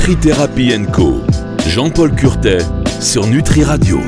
Nutri 0.00 0.16
Therapy 0.16 0.72
Co. 0.90 1.20
Jean-Paul 1.68 2.14
Curtet 2.14 2.64
sur 3.02 3.26
Nutri 3.26 3.62
Radio. 3.64 4.00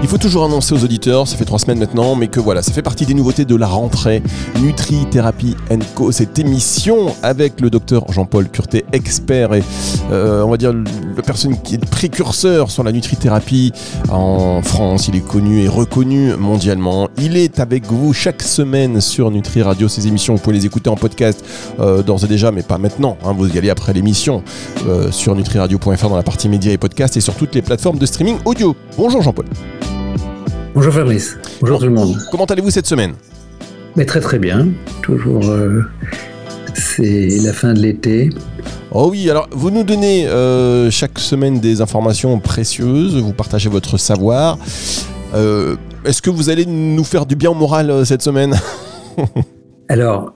Il 0.00 0.08
faut 0.08 0.16
toujours 0.16 0.44
annoncer 0.44 0.74
aux 0.74 0.84
auditeurs, 0.84 1.26
ça 1.26 1.36
fait 1.36 1.44
trois 1.44 1.58
semaines 1.58 1.80
maintenant, 1.80 2.14
mais 2.14 2.28
que 2.28 2.40
voilà, 2.40 2.62
ça 2.62 2.72
fait 2.72 2.82
partie 2.82 3.04
des 3.04 3.14
nouveautés 3.14 3.44
de 3.44 3.56
la 3.56 3.66
rentrée. 3.66 4.22
Nutri 4.60 5.04
Therapy 5.10 5.56
Co, 5.94 6.12
cette 6.12 6.38
émission 6.38 7.14
avec 7.22 7.60
le 7.60 7.68
docteur 7.68 8.10
Jean-Paul 8.10 8.48
Curtet, 8.48 8.84
expert 8.92 9.54
et 9.54 9.62
euh, 10.10 10.42
on 10.42 10.50
va 10.50 10.56
dire 10.56 10.72
la 10.72 11.22
personne 11.22 11.60
qui 11.60 11.74
est 11.74 11.90
précurseur 11.90 12.70
sur 12.70 12.84
la 12.84 12.92
nutrithérapie 12.92 13.72
en 14.08 14.62
France. 14.62 15.08
Il 15.08 15.16
est 15.16 15.26
connu 15.26 15.62
et 15.62 15.68
reconnu 15.68 16.32
mondialement. 16.36 17.08
Il 17.18 17.36
est 17.36 17.58
avec 17.58 17.86
vous 17.86 18.12
chaque 18.12 18.42
semaine 18.42 19.00
sur 19.00 19.30
Nutri 19.30 19.62
Radio. 19.62 19.88
Ces 19.88 20.06
émissions, 20.06 20.34
vous 20.36 20.40
pouvez 20.40 20.56
les 20.56 20.64
écouter 20.66 20.88
en 20.88 20.96
podcast 20.96 21.44
euh, 21.80 22.02
d'ores 22.02 22.24
et 22.24 22.28
déjà, 22.28 22.52
mais 22.52 22.62
pas 22.62 22.78
maintenant. 22.78 23.18
Hein. 23.24 23.34
vous 23.36 23.48
y 23.48 23.58
allez 23.58 23.70
après 23.70 23.92
l'émission 23.92 24.42
euh, 24.86 25.10
sur 25.10 25.34
nutriradio.fr 25.34 26.08
dans 26.08 26.16
la 26.16 26.22
partie 26.22 26.48
médias 26.48 26.72
et 26.72 26.78
podcasts 26.78 27.16
et 27.16 27.20
sur 27.20 27.34
toutes 27.34 27.54
les 27.54 27.62
plateformes 27.62 27.98
de 27.98 28.06
streaming 28.06 28.38
audio. 28.44 28.74
Bonjour 28.96 29.22
Jean-Paul. 29.22 29.46
Bonjour 30.74 30.92
Fabrice, 30.92 31.36
bonjour 31.60 31.78
tout 31.78 31.86
le 31.86 31.90
monde. 31.90 32.16
Comment 32.30 32.44
allez-vous 32.44 32.70
cette 32.70 32.86
semaine? 32.86 33.14
Mais 33.96 34.04
Très 34.04 34.20
très 34.20 34.38
bien, 34.38 34.68
toujours 35.02 35.48
euh, 35.48 35.82
c'est 36.74 37.28
la 37.42 37.52
fin 37.52 37.74
de 37.74 37.80
l'été. 37.80 38.30
Oh 38.92 39.08
oui, 39.10 39.28
alors 39.30 39.48
vous 39.50 39.70
nous 39.70 39.82
donnez 39.82 40.26
euh, 40.28 40.90
chaque 40.90 41.18
semaine 41.18 41.58
des 41.58 41.80
informations 41.80 42.38
précieuses, 42.38 43.16
vous 43.16 43.32
partagez 43.32 43.68
votre 43.68 43.98
savoir. 43.98 44.58
Euh, 45.34 45.76
est-ce 46.04 46.22
que 46.22 46.30
vous 46.30 46.50
allez 46.50 46.66
nous 46.66 47.04
faire 47.04 47.26
du 47.26 47.34
bien 47.34 47.50
au 47.50 47.54
moral 47.54 48.06
cette 48.06 48.22
semaine? 48.22 48.54
Alors, 49.88 50.34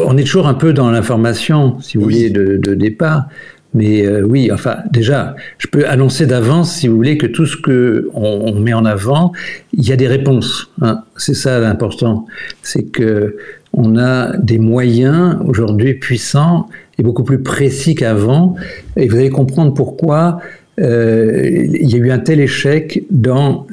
on 0.00 0.18
est 0.18 0.24
toujours 0.24 0.48
un 0.48 0.54
peu 0.54 0.72
dans 0.72 0.90
l'information, 0.90 1.80
si 1.80 1.96
vous 1.96 2.04
voulez, 2.04 2.30
de, 2.30 2.56
de 2.56 2.74
départ. 2.74 3.26
Mais 3.76 4.06
euh, 4.06 4.22
oui, 4.22 4.50
enfin, 4.50 4.78
déjà, 4.90 5.36
je 5.58 5.66
peux 5.66 5.86
annoncer 5.86 6.24
d'avance, 6.24 6.72
si 6.72 6.88
vous 6.88 6.96
voulez, 6.96 7.18
que 7.18 7.26
tout 7.26 7.44
ce 7.44 7.58
que 7.58 8.08
on, 8.14 8.54
met 8.54 8.72
en 8.72 8.86
avant, 8.86 9.32
il 9.74 9.86
y 9.86 9.92
a 9.92 9.96
des 9.96 10.08
réponses. 10.08 10.70
Hein. 10.80 11.02
C'est 11.18 11.34
ça 11.34 11.60
l'important. 11.60 12.26
C'est 12.62 12.84
que 12.84 13.36
on 13.74 13.98
a 13.98 14.34
des 14.38 14.58
moyens 14.58 15.36
aujourd'hui 15.44 15.92
puissants 15.92 16.70
et 16.98 17.02
beaucoup 17.02 17.22
plus 17.22 17.42
précis 17.42 17.94
qu'avant. 17.94 18.56
Et 18.96 19.08
vous 19.08 19.16
allez 19.16 19.28
comprendre 19.28 19.74
pourquoi 19.74 20.40
euh, 20.80 21.42
il 21.44 21.90
y 21.90 21.96
a 21.96 21.98
eu 21.98 22.10
un 22.10 22.18
tel 22.18 22.40
échec 22.40 23.04
dans 23.10 23.66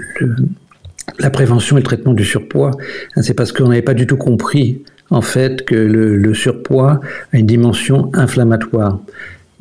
la 1.18 1.30
prévention 1.30 1.78
et 1.78 1.80
le 1.80 1.86
traitement 1.86 2.14
du 2.14 2.26
surpoids. 2.26 2.72
Hein, 3.16 3.22
c'est 3.22 3.36
parce 3.36 3.54
qu'on 3.54 3.70
n'avait 3.70 3.82
pas 3.82 3.94
du 3.94 4.06
tout 4.06 4.18
compris 4.18 4.82
en 5.12 5.22
fait 5.22 5.64
que 5.64 5.76
le 5.76 6.34
surpoids 6.34 7.00
a 7.32 7.38
une 7.38 7.46
dimension 7.46 8.12
inflammatoire. 8.14 9.00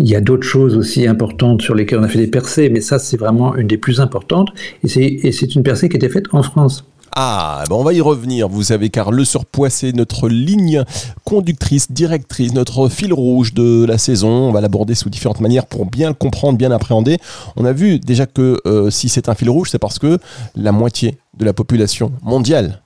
Il 0.02 0.08
y 0.08 0.16
a 0.16 0.20
d'autres 0.20 0.46
choses 0.46 0.76
aussi 0.76 1.06
importantes 1.06 1.62
sur 1.62 1.76
lesquelles 1.76 2.00
on 2.00 2.02
a 2.02 2.08
fait 2.08 2.18
des 2.18 2.26
percées, 2.26 2.68
mais 2.68 2.80
ça, 2.80 2.98
c'est 2.98 3.16
vraiment 3.16 3.54
une 3.54 3.68
des 3.68 3.78
plus 3.78 4.00
importantes. 4.00 4.48
Et 4.82 4.88
c'est 4.88 5.54
une 5.54 5.62
percée 5.62 5.88
qui 5.88 5.94
a 5.94 5.98
été 5.98 6.08
faite 6.08 6.24
en 6.32 6.42
France. 6.42 6.84
Ah, 7.14 7.62
ben 7.68 7.76
on 7.76 7.84
va 7.84 7.92
y 7.92 8.00
revenir, 8.00 8.48
vous 8.48 8.64
savez, 8.64 8.90
car 8.90 9.12
le 9.12 9.24
surpoids, 9.24 9.70
c'est 9.70 9.92
notre 9.92 10.28
ligne 10.28 10.82
conductrice, 11.24 11.92
directrice, 11.92 12.52
notre 12.52 12.88
fil 12.88 13.12
rouge 13.12 13.54
de 13.54 13.84
la 13.84 13.96
saison. 13.96 14.48
On 14.48 14.50
va 14.50 14.60
l'aborder 14.60 14.96
sous 14.96 15.08
différentes 15.08 15.40
manières 15.40 15.66
pour 15.66 15.86
bien 15.86 16.08
le 16.08 16.14
comprendre, 16.14 16.58
bien 16.58 16.70
l'appréhender. 16.70 17.18
On 17.54 17.64
a 17.64 17.72
vu 17.72 18.00
déjà 18.00 18.26
que 18.26 18.58
euh, 18.66 18.90
si 18.90 19.08
c'est 19.08 19.28
un 19.28 19.34
fil 19.34 19.50
rouge, 19.50 19.68
c'est 19.70 19.78
parce 19.78 20.00
que 20.00 20.18
la 20.56 20.72
moitié 20.72 21.18
de 21.38 21.44
la 21.44 21.52
population 21.52 22.10
mondiale 22.22 22.81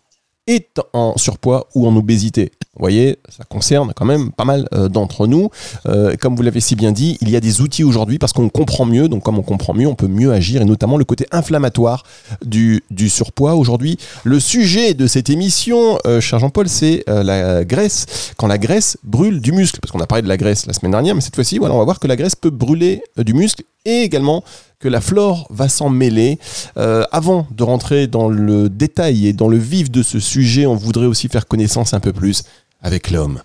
est 0.46 0.80
en 0.92 1.16
surpoids 1.16 1.68
ou 1.74 1.86
en 1.86 1.96
obésité. 1.96 2.52
Vous 2.74 2.80
voyez, 2.80 3.16
ça 3.30 3.44
concerne 3.44 3.92
quand 3.96 4.04
même 4.04 4.32
pas 4.32 4.44
mal 4.44 4.68
euh, 4.74 4.88
d'entre 4.88 5.26
nous. 5.26 5.48
Euh, 5.86 6.14
comme 6.20 6.36
vous 6.36 6.42
l'avez 6.42 6.60
si 6.60 6.76
bien 6.76 6.92
dit, 6.92 7.16
il 7.22 7.30
y 7.30 7.36
a 7.36 7.40
des 7.40 7.62
outils 7.62 7.84
aujourd'hui 7.84 8.18
parce 8.18 8.34
qu'on 8.34 8.50
comprend 8.50 8.84
mieux. 8.84 9.08
Donc 9.08 9.22
comme 9.22 9.38
on 9.38 9.42
comprend 9.42 9.72
mieux, 9.72 9.86
on 9.86 9.94
peut 9.94 10.08
mieux 10.08 10.32
agir 10.32 10.60
et 10.60 10.64
notamment 10.66 10.98
le 10.98 11.04
côté 11.04 11.26
inflammatoire 11.32 12.04
du, 12.44 12.82
surpoids. 13.08 13.54
Aujourd'hui, 13.54 13.98
le 14.24 14.38
sujet 14.40 14.92
de 14.92 15.06
cette 15.06 15.30
émission, 15.30 15.98
euh, 16.06 16.20
cher 16.20 16.38
Jean-Paul, 16.38 16.68
c'est 16.68 17.04
la 17.06 17.64
graisse. 17.64 18.32
Quand 18.36 18.46
la 18.46 18.58
graisse 18.58 18.98
brûle 19.04 19.40
du 19.40 19.52
muscle, 19.52 19.80
parce 19.80 19.90
qu'on 19.90 20.00
a 20.00 20.06
parlé 20.06 20.22
de 20.22 20.28
la 20.28 20.36
graisse 20.36 20.66
la 20.66 20.72
semaine 20.72 20.92
dernière, 20.92 21.14
mais 21.14 21.20
cette 21.20 21.34
fois-ci, 21.34 21.58
voilà, 21.58 21.74
on 21.74 21.78
va 21.78 21.84
voir 21.84 21.98
que 21.98 22.06
la 22.06 22.16
graisse 22.16 22.34
peut 22.34 22.50
brûler 22.50 23.02
du 23.16 23.32
muscle 23.32 23.62
et 23.86 24.02
également 24.02 24.44
que 24.78 24.88
la 24.88 25.00
flore 25.00 25.46
va 25.50 25.68
s'en 25.68 25.88
mêler. 25.88 26.38
Euh, 26.76 27.04
avant 27.12 27.46
de 27.50 27.62
rentrer 27.62 28.06
dans 28.06 28.28
le 28.28 28.68
détail 28.68 29.26
et 29.26 29.32
dans 29.32 29.48
le 29.48 29.56
vif 29.56 29.90
de 29.90 30.02
ce 30.02 30.20
sujet, 30.20 30.66
on 30.66 30.74
voudrait 30.74 31.06
aussi 31.06 31.28
faire 31.28 31.46
connaissance 31.46 31.94
un 31.94 32.00
peu 32.00 32.12
plus 32.12 32.42
avec 32.82 33.10
l'homme. 33.10 33.40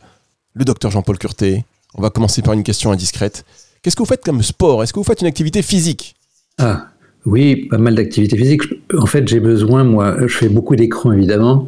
Le 0.54 0.66
docteur 0.66 0.92
Jean-Paul 0.92 1.18
Curté, 1.18 1.64
on 1.96 2.02
va 2.02 2.10
commencer 2.10 2.42
par 2.42 2.54
une 2.54 2.64
question 2.64 2.92
indiscrète. 2.92 3.46
Qu'est-ce 3.82 3.96
que 3.96 4.02
vous 4.02 4.08
faites 4.08 4.24
comme 4.24 4.44
sport? 4.44 4.84
Est-ce 4.84 4.94
que 4.94 5.00
vous 5.00 5.06
faites 5.06 5.22
une 5.22 5.28
activité 5.28 5.62
physique? 5.62 6.16
Ah, 6.58 6.88
oui, 7.26 7.68
pas 7.70 7.78
mal 7.78 7.96
d'activités 7.96 8.38
physiques. 8.38 8.64
En 8.98 9.06
fait, 9.06 9.28
j'ai 9.28 9.40
besoin, 9.40 9.84
moi, 9.84 10.16
je 10.28 10.36
fais 10.36 10.50
beaucoup 10.50 10.76
d'écrans 10.76 11.12
évidemment, 11.12 11.68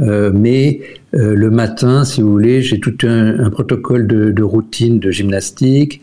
euh, 0.00 0.30
mais 0.32 0.80
euh, 1.14 1.34
le 1.34 1.50
matin, 1.50 2.04
si 2.04 2.22
vous 2.22 2.30
voulez, 2.30 2.62
j'ai 2.62 2.78
tout 2.78 2.96
un, 3.02 3.50
protocole 3.50 4.06
de, 4.06 4.42
routine 4.42 5.00
de 5.00 5.10
gymnastique. 5.10 6.00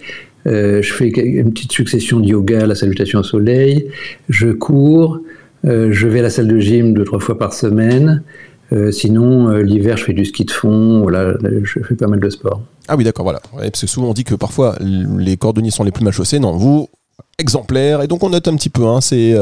Euh, 0.47 0.81
je 0.81 0.93
fais 0.93 1.09
une 1.09 1.51
petite 1.51 1.71
succession 1.71 2.19
de 2.19 2.27
yoga, 2.27 2.65
la 2.65 2.75
salutation 2.75 3.19
au 3.19 3.23
soleil. 3.23 3.89
Je 4.29 4.49
cours. 4.49 5.19
Euh, 5.65 5.89
je 5.91 6.07
vais 6.07 6.19
à 6.19 6.23
la 6.23 6.29
salle 6.29 6.47
de 6.47 6.59
gym 6.59 6.93
deux 6.93 7.03
trois 7.03 7.19
fois 7.19 7.37
par 7.37 7.53
semaine. 7.53 8.23
Euh, 8.71 8.91
sinon, 8.91 9.49
l'hiver, 9.57 9.97
je 9.97 10.05
fais 10.05 10.13
du 10.13 10.25
ski 10.25 10.45
de 10.45 10.51
fond. 10.51 11.01
Voilà, 11.01 11.33
je 11.63 11.79
fais 11.81 11.95
pas 11.95 12.07
mal 12.07 12.19
de 12.19 12.29
sport. 12.29 12.61
Ah 12.87 12.95
oui, 12.95 13.03
d'accord, 13.03 13.23
voilà. 13.23 13.41
parce 13.53 13.81
que 13.81 13.87
souvent 13.87 14.09
on 14.09 14.13
dit 14.13 14.23
que 14.23 14.35
parfois 14.35 14.75
les 14.79 15.37
cordonniers 15.37 15.71
sont 15.71 15.83
les 15.83 15.91
plus 15.91 16.03
mal 16.03 16.13
chaussés. 16.13 16.39
Non, 16.39 16.55
vous, 16.55 16.87
exemplaire. 17.37 18.01
Et 18.01 18.07
donc 18.07 18.23
on 18.23 18.29
note 18.29 18.47
un 18.47 18.55
petit 18.55 18.69
peu. 18.69 18.85
Hein, 18.85 19.01
c'est 19.01 19.35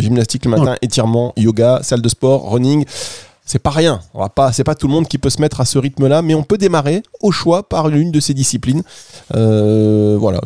gymnastique 0.00 0.44
le 0.44 0.50
matin, 0.50 0.76
étirement, 0.82 1.32
yoga, 1.36 1.80
salle 1.82 2.02
de 2.02 2.08
sport, 2.08 2.50
running 2.50 2.84
c'est 3.44 3.58
pas 3.58 3.70
rien. 3.70 4.00
On 4.14 4.20
va 4.20 4.28
pas, 4.28 4.52
c'est 4.52 4.64
pas 4.64 4.74
tout 4.74 4.86
le 4.86 4.92
monde 4.92 5.08
qui 5.08 5.18
peut 5.18 5.30
se 5.30 5.40
mettre 5.40 5.60
à 5.60 5.64
ce 5.64 5.78
rythme-là, 5.78 6.22
mais 6.22 6.34
on 6.34 6.42
peut 6.42 6.58
démarrer 6.58 7.02
au 7.20 7.30
choix 7.30 7.68
par 7.68 7.88
l'une 7.88 8.10
de 8.10 8.20
ces 8.20 8.34
disciplines. 8.34 8.82
Euh, 9.34 10.16
voilà, 10.18 10.40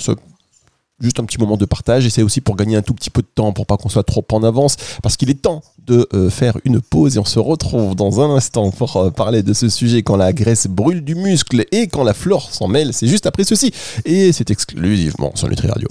juste 1.01 1.21
un 1.21 1.25
petit 1.25 1.39
moment 1.39 1.57
de 1.57 1.65
partage. 1.65 2.07
Et 2.07 2.11
c'est 2.11 2.23
aussi 2.23 2.41
pour 2.41 2.57
gagner 2.57 2.77
un 2.77 2.83
tout 2.83 2.95
petit 2.95 3.11
peu 3.11 3.23
de 3.23 3.29
temps 3.33 3.53
pour 3.53 3.67
pas 3.67 3.77
qu'on 3.77 3.89
soit 3.89 4.03
trop 4.03 4.25
en 4.33 4.43
avance 4.43 4.77
parce 5.03 5.17
qu'il 5.17 5.31
est 5.31 5.41
temps 5.41 5.63
de 5.87 6.07
euh, 6.13 6.29
faire 6.31 6.59
une 6.65 6.81
pause 6.81 7.17
et 7.17 7.19
on 7.19 7.25
se 7.25 7.39
retrouve 7.39 7.95
dans 7.95 8.21
un 8.21 8.35
instant 8.35 8.71
pour 8.71 8.97
euh, 8.97 9.11
parler 9.11 9.43
de 9.43 9.53
ce 9.53 9.69
sujet 9.69 10.03
quand 10.03 10.17
la 10.17 10.33
graisse 10.33 10.67
brûle 10.67 11.03
du 11.03 11.15
muscle 11.15 11.65
et 11.73 11.87
quand 11.87 12.05
la 12.05 12.15
flore 12.15 12.53
s'en 12.53 12.69
mêle. 12.69 12.93
C'est 12.93 13.07
juste 13.07 13.27
après 13.27 13.45
ceci. 13.45 13.73
Et 14.05 14.33
c'est 14.33 14.51
exclusivement 14.51 15.33
sur 15.35 15.49
Nutri 15.49 15.69
Radio. 15.69 15.89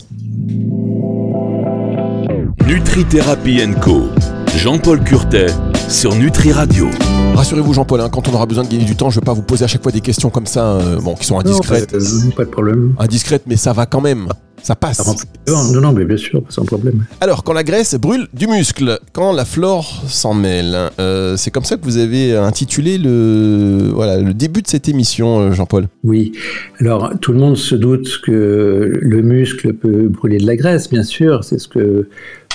Nutri 2.67 3.05
Therapy 3.05 3.61
Co 3.81 4.09
Jean-Paul 4.55 5.03
Curtet 5.03 5.47
sur 5.89 6.15
Nutri 6.15 6.51
Radio. 6.51 6.87
Rassurez-vous 7.35 7.73
Jean-Paul, 7.73 8.01
hein, 8.01 8.09
quand 8.09 8.27
on 8.27 8.33
aura 8.33 8.45
besoin 8.45 8.63
de 8.63 8.69
gagner 8.69 8.85
du 8.85 8.95
temps, 8.95 9.09
je 9.09 9.17
ne 9.17 9.21
vais 9.21 9.25
pas 9.25 9.33
vous 9.33 9.41
poser 9.41 9.65
à 9.65 9.67
chaque 9.67 9.83
fois 9.83 9.91
des 9.91 10.01
questions 10.01 10.29
comme 10.29 10.47
ça, 10.47 10.77
euh, 10.77 10.99
bon, 10.99 11.15
qui 11.15 11.25
sont 11.25 11.39
indiscrètes. 11.39 11.93
Non, 11.93 12.31
pas 12.31 12.45
de 12.45 12.49
problème. 12.49 12.95
Indiscrètes, 12.97 13.43
mais 13.45 13.55
ça 13.55 13.73
va 13.73 13.85
quand 13.85 14.01
même. 14.01 14.27
Ça 14.63 14.75
passe. 14.75 14.99
Non, 15.47 15.81
non, 15.81 15.93
mais 15.93 16.03
bien 16.03 16.17
sûr, 16.17 16.41
sans 16.49 16.65
problème. 16.65 17.05
Alors, 17.21 17.43
quand 17.43 17.53
la 17.53 17.63
graisse 17.63 17.93
brûle 17.95 18.27
du 18.33 18.47
muscle, 18.47 18.99
quand 19.13 19.31
la 19.31 19.45
flore 19.45 20.03
s'en 20.07 20.33
mêle, 20.33 20.89
euh, 20.99 21.37
c'est 21.37 21.51
comme 21.51 21.63
ça 21.63 21.77
que 21.77 21.85
vous 21.85 21.97
avez 21.97 22.35
intitulé 22.35 22.97
le, 22.97 23.91
voilà, 23.93 24.17
le 24.17 24.33
début 24.33 24.63
de 24.63 24.67
cette 24.67 24.89
émission, 24.89 25.39
euh, 25.39 25.51
Jean-Paul. 25.51 25.87
Oui. 26.03 26.31
Alors, 26.79 27.13
tout 27.21 27.33
le 27.33 27.37
monde 27.39 27.55
se 27.55 27.75
doute 27.75 28.19
que 28.25 28.99
le 28.99 29.21
muscle 29.21 29.73
peut 29.73 30.09
brûler 30.09 30.39
de 30.39 30.47
la 30.47 30.55
graisse, 30.55 30.89
bien 30.89 31.03
sûr. 31.03 31.43
C'est 31.43 31.59
ce 31.59 31.67
que 31.67 32.09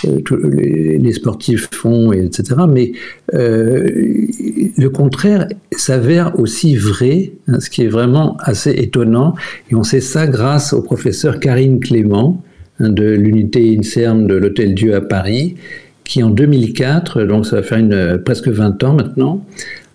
les, 0.04 1.12
sportifs 1.12 1.68
font, 1.72 2.12
etc. 2.12 2.60
Mais 2.68 2.92
euh, 3.34 3.88
le 4.76 4.88
contraire 4.88 5.46
s'avère 5.72 6.38
aussi 6.38 6.76
vrai, 6.76 7.32
hein, 7.48 7.60
ce 7.60 7.70
qui 7.70 7.82
est 7.82 7.88
vraiment 7.88 8.36
assez 8.40 8.70
étonnant. 8.70 9.34
Et 9.70 9.74
on 9.74 9.82
sait 9.82 10.00
ça 10.00 10.26
grâce 10.26 10.72
au 10.72 10.82
professeur 10.82 11.40
Karine 11.40 11.80
Clément 11.80 12.42
hein, 12.80 12.88
de 12.88 13.04
l'unité 13.04 13.76
INSERM 13.78 14.26
de 14.26 14.34
l'Hôtel 14.34 14.74
Dieu 14.74 14.94
à 14.94 15.00
Paris, 15.00 15.56
qui 16.04 16.22
en 16.22 16.30
2004, 16.30 17.22
donc 17.24 17.46
ça 17.46 17.56
va 17.56 17.62
faire 17.62 17.78
une, 17.78 18.20
presque 18.24 18.48
20 18.48 18.82
ans 18.84 18.94
maintenant, 18.94 19.44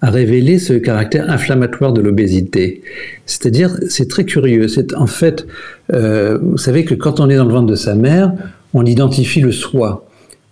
a 0.01 0.11
révélé 0.11 0.59
ce 0.59 0.73
caractère 0.73 1.29
inflammatoire 1.29 1.91
de 1.91 2.01
l'obésité. 2.01 2.81
C'est-à-dire, 3.25 3.71
c'est 3.89 4.07
très 4.07 4.25
curieux. 4.25 4.67
C'est 4.67 4.93
en 4.93 5.07
fait, 5.07 5.47
euh, 5.93 6.37
vous 6.41 6.57
savez 6.57 6.85
que 6.85 6.93
quand 6.93 7.19
on 7.19 7.29
est 7.29 7.35
dans 7.35 7.45
le 7.45 7.53
ventre 7.53 7.67
de 7.67 7.75
sa 7.75 7.95
mère, 7.95 8.33
on 8.73 8.85
identifie 8.85 9.41
le 9.41 9.51
soi. 9.51 10.05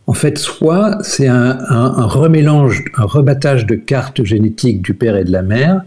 En 0.07 0.13
fait, 0.13 0.37
soi, 0.37 0.99
c'est 1.01 1.27
un, 1.27 1.57
remélange, 2.05 2.85
un 2.95 3.05
rebattage 3.05 3.65
de 3.65 3.73
cartes 3.73 4.23
génétiques 4.23 4.81
du 4.81 4.93
père 4.93 5.15
et 5.15 5.23
de 5.23 5.31
la 5.31 5.41
mère 5.41 5.81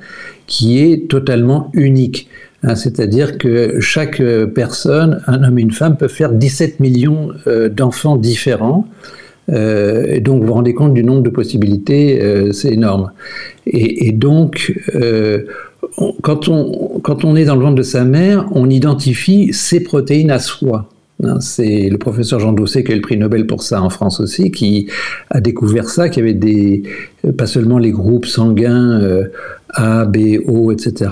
qui 0.48 0.80
est 0.80 1.08
totalement 1.08 1.70
unique. 1.72 2.28
Hein, 2.64 2.74
c'est-à-dire 2.74 3.38
que 3.38 3.78
chaque 3.78 4.20
personne, 4.54 5.22
un 5.28 5.44
homme 5.44 5.58
et 5.60 5.62
une 5.62 5.70
femme, 5.70 5.96
peuvent 5.96 6.10
faire 6.10 6.32
17 6.32 6.80
millions 6.80 7.30
euh, 7.46 7.68
d'enfants 7.68 8.16
différents. 8.16 8.88
Euh, 9.50 10.06
et 10.08 10.20
donc, 10.20 10.40
vous 10.40 10.48
vous 10.48 10.54
rendez 10.54 10.74
compte 10.74 10.94
du 10.94 11.04
nombre 11.04 11.22
de 11.22 11.30
possibilités, 11.30 12.20
euh, 12.20 12.50
c'est 12.50 12.72
énorme. 12.72 13.12
Et, 13.66 14.10
donc, 14.10 14.74
quand, 16.22 16.48
on, 16.48 17.00
quand 17.02 17.24
on 17.24 17.36
est 17.36 17.44
dans 17.44 17.54
le 17.54 17.62
ventre 17.62 17.76
de 17.76 17.82
sa 17.82 18.04
mère, 18.04 18.46
on 18.52 18.68
identifie 18.68 19.52
ses 19.52 19.80
protéines 19.80 20.32
à 20.32 20.40
soi. 20.40 20.88
Hein, 21.24 21.40
c'est 21.40 21.88
le 21.88 21.98
professeur 21.98 22.38
Jean 22.38 22.52
Doucet 22.52 22.84
qui 22.84 22.92
a 22.92 22.94
eu 22.94 22.98
le 22.98 23.02
prix 23.02 23.16
Nobel 23.16 23.46
pour 23.46 23.62
ça 23.62 23.82
en 23.82 23.90
France 23.90 24.20
aussi, 24.20 24.52
qui 24.52 24.88
a 25.30 25.40
découvert 25.40 25.88
ça, 25.88 26.08
qu'il 26.08 26.24
y 26.24 26.28
avait 26.28 26.38
des, 26.38 26.84
pas 27.36 27.46
seulement 27.46 27.78
les 27.78 27.90
groupes 27.90 28.26
sanguins 28.26 29.00
euh, 29.00 29.24
A, 29.70 30.04
B, 30.04 30.38
O, 30.46 30.70
etc., 30.70 31.10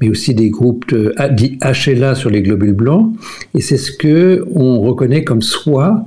mais 0.00 0.08
aussi 0.08 0.34
des 0.34 0.50
groupes 0.50 0.88
de, 0.94 1.12
dits 1.32 1.58
HLA 1.60 2.14
sur 2.14 2.30
les 2.30 2.42
globules 2.42 2.74
blancs. 2.74 3.12
Et 3.54 3.60
c'est 3.60 3.76
ce 3.76 3.90
que 3.90 4.44
on 4.54 4.80
reconnaît 4.80 5.24
comme 5.24 5.42
soi 5.42 6.06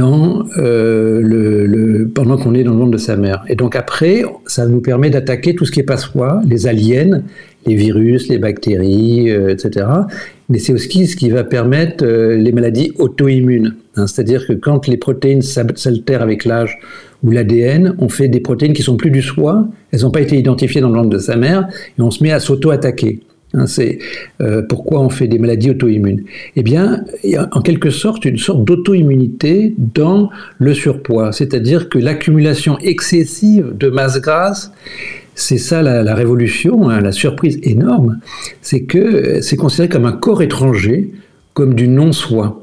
euh, 0.00 2.08
pendant 2.14 2.36
qu'on 2.36 2.54
est 2.54 2.64
dans 2.64 2.72
le 2.72 2.78
monde 2.78 2.92
de 2.92 2.98
sa 2.98 3.16
mère. 3.16 3.44
Et 3.48 3.54
donc 3.54 3.76
après, 3.76 4.24
ça 4.46 4.66
nous 4.66 4.80
permet 4.80 5.08
d'attaquer 5.08 5.54
tout 5.54 5.64
ce 5.64 5.70
qui 5.70 5.80
est 5.80 5.84
pas 5.84 5.96
soi, 5.96 6.40
les 6.48 6.66
aliens, 6.66 7.22
les 7.64 7.76
virus, 7.76 8.28
les 8.28 8.38
bactéries, 8.38 9.30
euh, 9.30 9.50
etc. 9.50 9.86
Mais 10.48 10.58
c'est 10.58 10.72
aussi 10.72 11.06
ce 11.06 11.16
qui 11.16 11.30
va 11.30 11.44
permettre 11.44 12.04
euh, 12.04 12.36
les 12.36 12.52
maladies 12.52 12.92
auto-immunes. 12.98 13.74
Hein. 13.96 14.06
C'est-à-dire 14.06 14.46
que 14.46 14.52
quand 14.52 14.86
les 14.86 14.96
protéines 14.96 15.42
s'altèrent 15.42 16.22
avec 16.22 16.44
l'âge 16.44 16.78
ou 17.22 17.30
l'ADN, 17.30 17.94
on 17.98 18.08
fait 18.08 18.28
des 18.28 18.40
protéines 18.40 18.74
qui 18.74 18.82
sont 18.82 18.96
plus 18.96 19.10
du 19.10 19.22
soi, 19.22 19.66
elles 19.90 20.02
n'ont 20.02 20.10
pas 20.10 20.20
été 20.20 20.36
identifiées 20.36 20.80
dans 20.80 20.90
le 20.90 20.96
ventre 20.96 21.10
de 21.10 21.18
sa 21.18 21.36
mère, 21.36 21.68
et 21.98 22.02
on 22.02 22.10
se 22.10 22.22
met 22.22 22.32
à 22.32 22.40
s'auto-attaquer. 22.40 23.20
Hein, 23.54 23.66
c'est 23.66 23.98
euh, 24.40 24.62
pourquoi 24.68 25.00
on 25.00 25.08
fait 25.08 25.28
des 25.28 25.38
maladies 25.38 25.70
auto-immunes. 25.70 26.24
Eh 26.56 26.62
bien, 26.62 27.04
il 27.22 27.30
y 27.30 27.36
a 27.36 27.48
en 27.52 27.62
quelque 27.62 27.90
sorte 27.90 28.24
une 28.24 28.36
sorte 28.36 28.64
d'auto-immunité 28.64 29.74
dans 29.78 30.28
le 30.58 30.74
surpoids, 30.74 31.32
c'est-à-dire 31.32 31.88
que 31.88 31.98
l'accumulation 31.98 32.78
excessive 32.80 33.72
de 33.78 33.88
masse 33.88 34.20
grasse, 34.20 34.72
c'est 35.34 35.58
ça 35.58 35.82
la, 35.82 36.14
révolution, 36.14 36.88
hein, 36.88 37.00
la 37.00 37.12
surprise 37.12 37.58
énorme, 37.62 38.18
c'est 38.62 38.82
que 38.82 39.40
c'est 39.40 39.56
considéré 39.56 39.88
comme 39.88 40.06
un 40.06 40.12
corps 40.12 40.42
étranger, 40.42 41.10
comme 41.54 41.74
du 41.74 41.88
non-soi. 41.88 42.62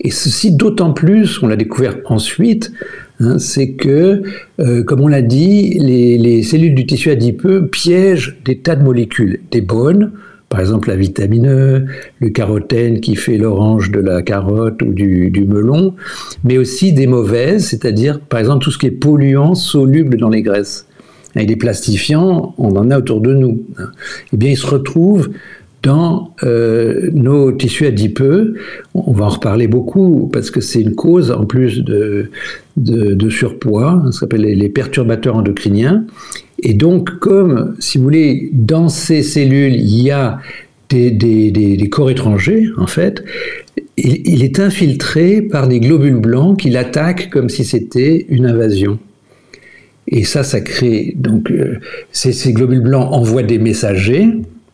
Et 0.00 0.10
ceci 0.10 0.54
d'autant 0.54 0.92
plus, 0.92 1.42
on 1.42 1.46
l'a 1.46 1.56
découvert 1.56 1.96
ensuite, 2.06 2.72
hein, 3.20 3.38
c'est 3.38 3.72
que, 3.72 4.22
euh, 4.60 4.82
comme 4.82 5.00
on 5.00 5.08
l'a 5.08 5.22
dit, 5.22 5.78
les, 5.78 6.16
les, 6.18 6.42
cellules 6.42 6.74
du 6.74 6.86
tissu 6.86 7.10
adipeux 7.10 7.66
piègent 7.66 8.38
des 8.44 8.58
tas 8.58 8.76
de 8.76 8.82
molécules, 8.82 9.40
des 9.50 9.60
bonnes, 9.60 10.12
par 10.50 10.60
exemple 10.60 10.88
la 10.88 10.96
vitamine 10.96 11.46
E, 11.46 11.86
le 12.18 12.28
carotène 12.28 13.00
qui 13.00 13.14
fait 13.14 13.38
l'orange 13.38 13.90
de 13.90 14.00
la 14.00 14.20
carotte 14.20 14.82
ou 14.82 14.92
du, 14.92 15.46
melon, 15.48 15.94
mais 16.44 16.58
aussi 16.58 16.92
des 16.92 17.06
mauvaises, 17.06 17.68
c'est-à-dire 17.68 18.20
par 18.20 18.40
exemple 18.40 18.64
tout 18.64 18.72
ce 18.72 18.78
qui 18.78 18.86
est 18.86 18.90
polluant 18.90 19.54
soluble 19.54 20.18
dans 20.18 20.28
les 20.28 20.42
graisses. 20.42 20.86
Et 21.36 21.46
les 21.46 21.56
plastifiants, 21.56 22.54
on 22.58 22.76
en 22.76 22.90
a 22.90 22.98
autour 22.98 23.20
de 23.20 23.34
nous. 23.34 23.62
Eh 24.32 24.36
bien, 24.36 24.50
ils 24.50 24.56
se 24.56 24.66
retrouvent 24.66 25.30
dans 25.82 26.34
euh, 26.42 27.10
nos 27.12 27.52
tissus 27.52 27.86
adipeux. 27.86 28.54
On 28.94 29.12
va 29.12 29.26
en 29.26 29.28
reparler 29.28 29.66
beaucoup 29.66 30.28
parce 30.32 30.50
que 30.50 30.60
c'est 30.60 30.82
une 30.82 30.94
cause 30.94 31.30
en 31.30 31.46
plus 31.46 31.82
de, 31.82 32.30
de, 32.76 33.30
surpoids, 33.30 34.02
ça 34.06 34.20
s'appelle 34.20 34.42
les 34.42 34.68
perturbateurs 34.68 35.36
endocriniens. 35.36 36.04
Et 36.62 36.74
donc, 36.74 37.18
comme, 37.20 37.74
si 37.78 37.98
vous 37.98 38.04
voulez, 38.04 38.50
dans 38.52 38.88
ces 38.88 39.22
cellules, 39.22 39.74
il 39.74 40.02
y 40.02 40.10
a 40.10 40.38
des, 40.90 41.88
corps 41.90 42.10
étrangers, 42.10 42.66
en 42.76 42.86
fait, 42.86 43.24
il, 43.96 44.42
est 44.42 44.58
infiltré 44.58 45.40
par 45.40 45.68
des 45.68 45.80
globules 45.80 46.20
blancs 46.20 46.58
qui 46.58 46.70
l'attaquent 46.70 47.30
comme 47.30 47.48
si 47.48 47.64
c'était 47.64 48.26
une 48.28 48.46
invasion. 48.46 48.98
Et 50.10 50.24
ça, 50.24 50.42
ça 50.42 50.60
crée. 50.60 51.14
Donc, 51.16 51.50
euh, 51.50 51.78
ces, 52.12 52.52
globules 52.52 52.82
blancs 52.82 53.08
envoient 53.12 53.42
des 53.42 53.58
messagers, 53.58 54.28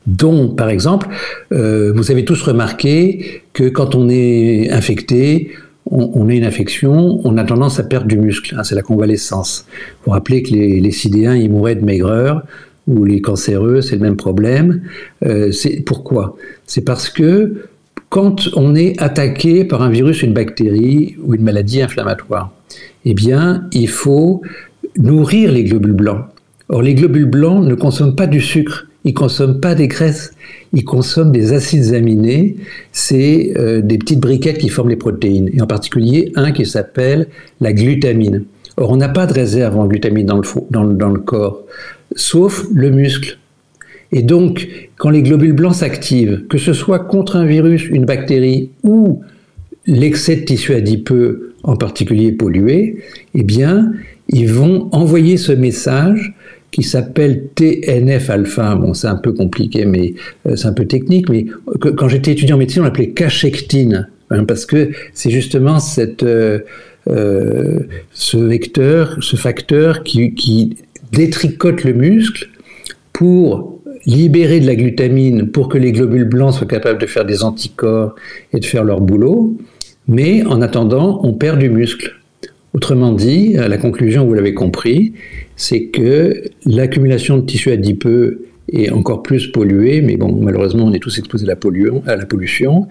dont, 0.06 0.48
par 0.48 0.70
exemple, 0.70 1.08
euh, 1.52 1.92
vous 1.94 2.10
avez 2.10 2.24
tous 2.24 2.42
remarqué 2.42 3.42
que 3.52 3.68
quand 3.68 3.94
on 3.94 4.08
est 4.08 4.70
infecté, 4.70 5.50
on, 5.88 6.28
a 6.28 6.34
une 6.34 6.44
infection, 6.44 7.20
on 7.22 7.38
a 7.38 7.44
tendance 7.44 7.78
à 7.78 7.84
perdre 7.84 8.08
du 8.08 8.18
muscle. 8.18 8.56
Hein, 8.58 8.64
c'est 8.64 8.74
la 8.74 8.82
convalescence. 8.82 9.66
Vous 9.68 10.06
vous 10.06 10.10
rappelez 10.12 10.42
que 10.42 10.50
les, 10.50 10.80
les 10.80 10.90
Sidéens, 10.90 11.36
ils 11.36 11.50
mouraient 11.50 11.76
de 11.76 11.84
maigreur, 11.84 12.42
ou 12.86 13.04
les 13.04 13.20
cancéreux, 13.20 13.80
c'est 13.80 13.96
le 13.96 14.02
même 14.02 14.16
problème. 14.16 14.82
Euh, 15.24 15.52
c'est 15.52 15.80
pourquoi? 15.80 16.36
C'est 16.66 16.84
parce 16.84 17.08
que 17.08 17.66
quand 18.08 18.48
on 18.54 18.74
est 18.74 19.00
attaqué 19.02 19.64
par 19.64 19.82
un 19.82 19.90
virus, 19.90 20.22
une 20.22 20.32
bactérie 20.32 21.16
ou 21.22 21.34
une 21.34 21.42
maladie 21.42 21.82
inflammatoire, 21.82 22.52
eh 23.04 23.14
bien, 23.14 23.68
il 23.72 23.88
faut 23.88 24.42
nourrir 24.98 25.52
les 25.52 25.64
globules 25.64 25.92
blancs. 25.92 26.24
Or, 26.68 26.82
les 26.82 26.94
globules 26.94 27.26
blancs 27.26 27.64
ne 27.64 27.74
consomment 27.74 28.16
pas 28.16 28.26
du 28.26 28.40
sucre, 28.40 28.88
ils 29.04 29.14
consomment 29.14 29.60
pas 29.60 29.74
des 29.74 29.86
graisses, 29.86 30.32
ils 30.72 30.84
consomment 30.84 31.30
des 31.30 31.52
acides 31.52 31.94
aminés, 31.94 32.56
c'est 32.90 33.52
euh, 33.56 33.80
des 33.80 33.98
petites 33.98 34.18
briquettes 34.18 34.58
qui 34.58 34.68
forment 34.68 34.88
les 34.88 34.96
protéines, 34.96 35.48
et 35.52 35.62
en 35.62 35.66
particulier 35.66 36.32
un 36.34 36.50
qui 36.50 36.66
s'appelle 36.66 37.28
la 37.60 37.72
glutamine. 37.72 38.44
Or, 38.76 38.90
on 38.90 38.96
n'a 38.96 39.08
pas 39.08 39.26
de 39.26 39.32
réserve 39.32 39.78
en 39.78 39.86
glutamine 39.86 40.26
dans, 40.26 40.42
dans 40.70 41.10
le 41.10 41.20
corps, 41.20 41.62
sauf 42.14 42.66
le 42.74 42.90
muscle. 42.90 43.38
Et 44.12 44.22
donc, 44.22 44.68
quand 44.96 45.10
les 45.10 45.22
globules 45.22 45.52
blancs 45.52 45.76
s'activent, 45.76 46.46
que 46.48 46.58
ce 46.58 46.72
soit 46.72 47.00
contre 47.00 47.36
un 47.36 47.44
virus, 47.44 47.86
une 47.88 48.04
bactérie 48.04 48.70
ou 48.82 49.22
l'excès 49.86 50.36
de 50.36 50.44
tissu 50.44 50.74
adipeux, 50.74 51.54
en 51.62 51.76
particulier 51.76 52.32
pollué, 52.32 52.98
eh 53.34 53.42
bien, 53.42 53.92
ils 54.28 54.50
vont 54.50 54.88
envoyer 54.92 55.36
ce 55.36 55.52
message 55.52 56.34
qui 56.70 56.82
s'appelle 56.82 57.48
TNF-alpha. 57.54 58.74
Bon, 58.74 58.92
c'est 58.92 59.06
un 59.06 59.16
peu 59.16 59.32
compliqué, 59.32 59.86
mais 59.86 60.14
euh, 60.46 60.56
c'est 60.56 60.66
un 60.66 60.72
peu 60.72 60.86
technique. 60.86 61.28
Mais 61.28 61.46
quand 61.80 62.08
j'étais 62.08 62.32
étudiant 62.32 62.56
en 62.56 62.58
médecine, 62.58 62.82
on 62.82 62.84
l'appelait 62.84 63.10
cachectine, 63.10 64.08
hein, 64.30 64.44
parce 64.44 64.66
que 64.66 64.90
c'est 65.14 65.30
justement 65.30 65.78
cette, 65.78 66.22
euh, 66.22 66.60
euh, 67.08 67.78
ce 68.12 68.36
vecteur, 68.36 69.16
ce 69.20 69.36
facteur 69.36 70.02
qui 70.02 70.76
détricote 71.12 71.84
le 71.84 71.92
muscle 71.92 72.48
pour 73.12 73.80
libérer 74.04 74.60
de 74.60 74.66
la 74.66 74.76
glutamine 74.76 75.48
pour 75.48 75.68
que 75.68 75.78
les 75.78 75.92
globules 75.92 76.24
blancs 76.24 76.54
soient 76.54 76.66
capables 76.66 77.00
de 77.00 77.06
faire 77.06 77.24
des 77.24 77.42
anticorps 77.42 78.14
et 78.52 78.60
de 78.60 78.64
faire 78.64 78.84
leur 78.84 79.00
boulot. 79.00 79.56
Mais 80.08 80.44
en 80.44 80.62
attendant, 80.62 81.20
on 81.24 81.32
perd 81.32 81.58
du 81.58 81.68
muscle. 81.68 82.14
Autrement 82.76 83.12
dit, 83.12 83.54
la 83.54 83.78
conclusion, 83.78 84.26
vous 84.26 84.34
l'avez 84.34 84.52
compris, 84.52 85.14
c'est 85.56 85.86
que 85.86 86.42
l'accumulation 86.66 87.38
de 87.38 87.46
tissu 87.46 87.70
adipeux 87.70 88.48
est 88.70 88.90
encore 88.90 89.22
plus 89.22 89.46
polluée, 89.46 90.02
mais 90.02 90.18
bon, 90.18 90.38
malheureusement, 90.42 90.84
on 90.84 90.92
est 90.92 90.98
tous 90.98 91.18
exposés 91.18 91.48
à 91.48 91.54
la, 91.54 92.12
à 92.12 92.16
la 92.16 92.26
pollution, 92.26 92.86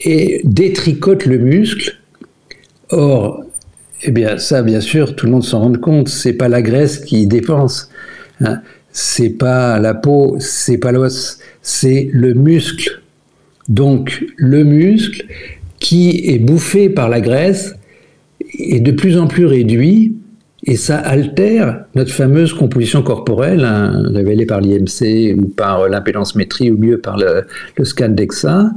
et 0.00 0.40
détricote 0.44 1.26
le 1.26 1.36
muscle. 1.36 1.98
Or, 2.88 3.44
eh 4.02 4.12
bien, 4.12 4.38
ça, 4.38 4.62
bien 4.62 4.80
sûr, 4.80 5.14
tout 5.14 5.26
le 5.26 5.32
monde 5.32 5.44
s'en 5.44 5.60
rend 5.60 5.74
compte, 5.74 6.08
c'est 6.08 6.32
pas 6.32 6.48
la 6.48 6.62
graisse 6.62 7.00
qui 7.00 7.26
dépense, 7.26 7.90
hein. 8.40 8.62
c'est 8.92 9.36
pas 9.36 9.78
la 9.78 9.92
peau, 9.92 10.36
c'est 10.38 10.78
pas 10.78 10.90
l'os, 10.90 11.38
c'est 11.60 12.08
le 12.14 12.32
muscle. 12.32 13.02
Donc, 13.68 14.24
le 14.36 14.64
muscle 14.64 15.26
qui 15.80 16.32
est 16.32 16.38
bouffé 16.38 16.88
par 16.88 17.10
la 17.10 17.20
graisse 17.20 17.74
est 18.58 18.80
de 18.80 18.92
plus 18.92 19.18
en 19.18 19.26
plus 19.26 19.46
réduit 19.46 20.14
et 20.64 20.76
ça 20.76 20.98
altère 20.98 21.84
notre 21.94 22.12
fameuse 22.12 22.52
composition 22.52 23.02
corporelle, 23.02 23.64
hein, 23.64 24.02
révélée 24.12 24.46
par 24.46 24.60
l'IMC 24.60 25.34
ou 25.36 25.46
par 25.46 25.88
l'impédancemétrie 25.88 26.70
ou 26.70 26.78
mieux 26.78 26.98
par 26.98 27.16
le, 27.16 27.44
scan 27.84 28.08
DEXA. 28.10 28.70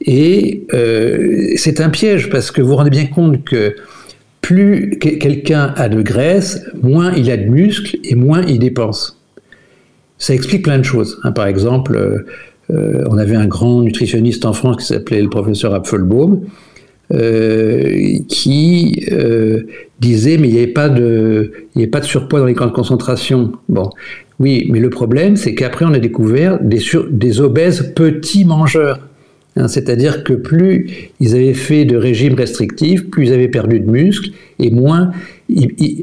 Et 0.00 0.66
euh, 0.72 1.52
c'est 1.56 1.80
un 1.80 1.90
piège 1.90 2.30
parce 2.30 2.50
que 2.50 2.62
vous 2.62 2.68
vous 2.68 2.76
rendez 2.76 2.90
bien 2.90 3.06
compte 3.06 3.44
que 3.44 3.74
plus 4.40 4.98
quelqu'un 5.00 5.74
a 5.76 5.88
de 5.88 6.00
graisse, 6.02 6.62
moins 6.80 7.12
il 7.12 7.30
a 7.32 7.36
de 7.36 7.46
muscles 7.46 7.96
et 8.04 8.14
moins 8.14 8.42
il 8.42 8.60
dépense. 8.60 9.20
Ça 10.18 10.34
explique 10.34 10.62
plein 10.62 10.78
de 10.78 10.84
choses. 10.84 11.18
Hein. 11.24 11.32
Par 11.32 11.48
exemple, 11.48 11.96
euh, 11.96 12.24
euh, 12.70 13.04
on 13.08 13.18
avait 13.18 13.34
un 13.34 13.46
grand 13.46 13.80
nutritionniste 13.82 14.44
en 14.44 14.52
France 14.52 14.76
qui 14.76 14.86
s'appelait 14.86 15.22
le 15.22 15.28
professeur 15.28 15.74
Apfelbaum, 15.74 16.42
euh, 17.14 18.18
qui 18.28 19.06
euh, 19.12 19.62
disait 20.00 20.38
mais 20.38 20.48
il 20.48 20.54
n'y 20.54 20.58
avait 20.58 20.66
pas 20.66 20.88
de 20.88 21.52
surpoids 22.02 22.40
dans 22.40 22.46
les 22.46 22.54
camps 22.54 22.66
de 22.66 22.72
concentration. 22.72 23.52
Bon, 23.68 23.90
oui, 24.40 24.66
mais 24.70 24.80
le 24.80 24.90
problème 24.90 25.36
c'est 25.36 25.54
qu'après 25.54 25.84
on 25.84 25.92
a 25.92 26.00
découvert 26.00 26.58
des, 26.60 27.40
obèses 27.40 27.92
petits 27.94 28.44
mangeurs. 28.44 28.98
Hein, 29.54 29.68
C'est-à-dire 29.68 30.24
que 30.24 30.32
plus 30.32 31.10
ils 31.20 31.36
avaient 31.36 31.54
fait 31.54 31.84
de 31.84 31.96
régime 31.96 32.34
restrictif, 32.34 33.08
plus 33.08 33.26
ils 33.28 33.32
avaient 33.32 33.46
perdu 33.46 33.78
de 33.78 33.88
muscles 33.88 34.30
et 34.58 34.70
moins, 34.70 35.12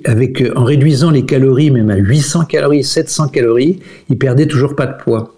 avec, 0.06 0.42
en 0.56 0.64
réduisant 0.64 1.12
les 1.12 1.26
calories 1.26 1.70
même 1.70 1.90
à 1.90 1.98
800 1.98 2.46
calories, 2.46 2.86
700 2.86 3.28
calories, 3.28 3.80
ils 4.10 4.18
perdaient 4.18 4.48
toujours 4.48 4.74
pas 4.78 4.86
de 4.86 4.96
poids. 5.04 5.36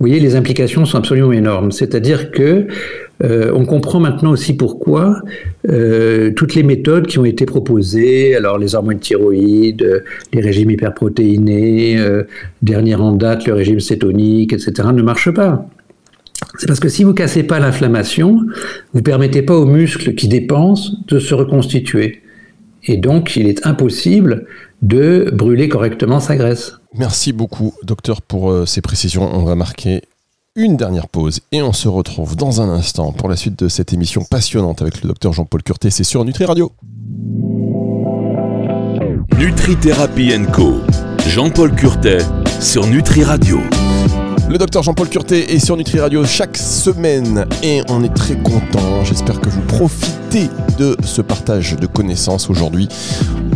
voyez, 0.00 0.18
les 0.18 0.34
implications 0.34 0.84
sont 0.84 0.98
absolument 0.98 1.30
énormes. 1.30 1.70
C'est-à-dire 1.70 2.32
que 2.32 2.66
euh, 3.22 3.52
on 3.54 3.64
comprend 3.64 4.00
maintenant 4.00 4.30
aussi 4.30 4.54
pourquoi 4.54 5.20
euh, 5.68 6.32
toutes 6.34 6.54
les 6.54 6.62
méthodes 6.62 7.06
qui 7.06 7.18
ont 7.18 7.24
été 7.24 7.46
proposées, 7.46 8.34
alors 8.34 8.58
les 8.58 8.74
hormones 8.74 8.98
thyroïdes, 8.98 10.02
les 10.32 10.40
régimes 10.40 10.70
hyperprotéinés, 10.70 11.98
euh, 11.98 12.24
dernière 12.62 13.02
en 13.02 13.12
date, 13.12 13.46
le 13.46 13.54
régime 13.54 13.80
cétonique, 13.80 14.52
etc., 14.52 14.88
ne 14.92 15.02
marchent 15.02 15.30
pas. 15.30 15.66
C'est 16.58 16.66
parce 16.66 16.80
que 16.80 16.88
si 16.88 17.04
vous 17.04 17.14
cassez 17.14 17.44
pas 17.44 17.60
l'inflammation, 17.60 18.40
vous 18.92 19.02
permettez 19.02 19.42
pas 19.42 19.56
aux 19.56 19.66
muscles 19.66 20.14
qui 20.14 20.26
dépensent 20.26 20.92
de 21.06 21.18
se 21.20 21.34
reconstituer. 21.34 22.22
Et 22.84 22.96
donc, 22.96 23.36
il 23.36 23.46
est 23.46 23.64
impossible 23.64 24.46
de 24.82 25.30
brûler 25.32 25.68
correctement 25.68 26.18
sa 26.18 26.34
graisse. 26.34 26.74
Merci 26.98 27.32
beaucoup, 27.32 27.74
docteur, 27.84 28.20
pour 28.20 28.66
ces 28.66 28.80
précisions. 28.80 29.30
On 29.32 29.44
va 29.44 29.54
marquer 29.54 30.02
une 30.54 30.76
dernière 30.76 31.08
pause 31.08 31.40
et 31.50 31.62
on 31.62 31.72
se 31.72 31.88
retrouve 31.88 32.36
dans 32.36 32.60
un 32.60 32.68
instant 32.68 33.12
pour 33.12 33.30
la 33.30 33.36
suite 33.36 33.58
de 33.58 33.68
cette 33.68 33.94
émission 33.94 34.22
passionnante 34.22 34.82
avec 34.82 35.02
le 35.02 35.08
docteur 35.08 35.32
Jean-Paul 35.32 35.62
Curté. 35.62 35.88
C'est 35.88 36.04
sur 36.04 36.26
Nutri 36.26 36.44
Radio. 36.44 36.72
Nutri 39.38 39.76
Thérapie 39.76 40.34
Co. 40.52 40.74
Jean-Paul 41.26 41.74
Curtet 41.74 42.18
sur 42.60 42.86
Nutri 42.86 43.24
Radio. 43.24 43.60
Le 44.50 44.58
docteur 44.58 44.82
Jean-Paul 44.82 45.08
Curté 45.08 45.54
est 45.54 45.58
sur 45.58 45.78
Nutri 45.78 46.00
Radio 46.00 46.22
chaque 46.26 46.58
semaine 46.58 47.46
et 47.62 47.80
on 47.88 48.04
est 48.04 48.12
très 48.12 48.36
content. 48.36 49.04
J'espère 49.04 49.40
que 49.40 49.48
vous 49.48 49.62
profitez 49.62 50.50
de 50.78 50.98
ce 51.02 51.22
partage 51.22 51.76
de 51.76 51.86
connaissances 51.86 52.50
aujourd'hui. 52.50 52.88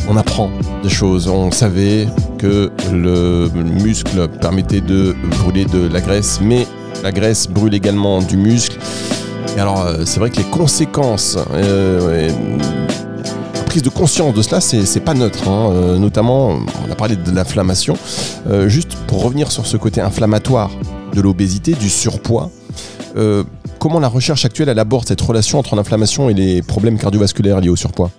On 0.08 0.16
apprend 0.16 0.50
des 0.82 0.88
choses. 0.88 1.28
On 1.28 1.50
savait 1.50 2.08
que 2.38 2.72
le 2.90 3.50
muscle 3.50 4.28
permettait 4.40 4.80
de 4.80 5.14
brûler 5.42 5.66
de 5.66 5.86
la 5.88 6.00
graisse, 6.00 6.40
mais 6.40 6.66
la 7.02 7.12
graisse 7.12 7.48
brûle 7.48 7.74
également 7.74 8.20
du 8.20 8.36
muscle. 8.36 8.78
Et 9.56 9.60
alors, 9.60 9.86
euh, 9.86 10.02
c'est 10.04 10.20
vrai 10.20 10.30
que 10.30 10.36
les 10.36 10.44
conséquences, 10.44 11.38
euh, 11.54 12.30
prise 13.66 13.82
de 13.82 13.88
conscience 13.88 14.34
de 14.34 14.42
cela, 14.42 14.60
c'est 14.60 15.00
pas 15.00 15.14
neutre. 15.14 15.48
Hein. 15.48 15.70
Euh, 15.72 15.98
notamment, 15.98 16.58
on 16.86 16.92
a 16.92 16.94
parlé 16.94 17.16
de 17.16 17.30
l'inflammation. 17.30 17.96
juste 18.66 18.94
pour 19.06 19.22
revenir 19.22 19.50
sur 19.50 19.66
ce 19.66 19.76
côté 19.76 20.00
inflammatoire 20.00 20.70
de 21.14 21.20
l'obésité, 21.20 21.72
du 21.72 21.88
surpoids, 21.88 22.50
comment 23.78 23.98
la 23.98 24.08
recherche 24.08 24.44
actuelle 24.44 24.68
elle 24.68 24.78
aborde 24.78 25.08
cette 25.08 25.20
relation 25.20 25.58
entre 25.58 25.74
l'inflammation 25.74 26.28
et 26.28 26.34
les 26.34 26.62
problèmes 26.62 26.98
cardiovasculaires 26.98 27.60
liés 27.60 27.70
au 27.70 27.76
surpoids? 27.76 28.10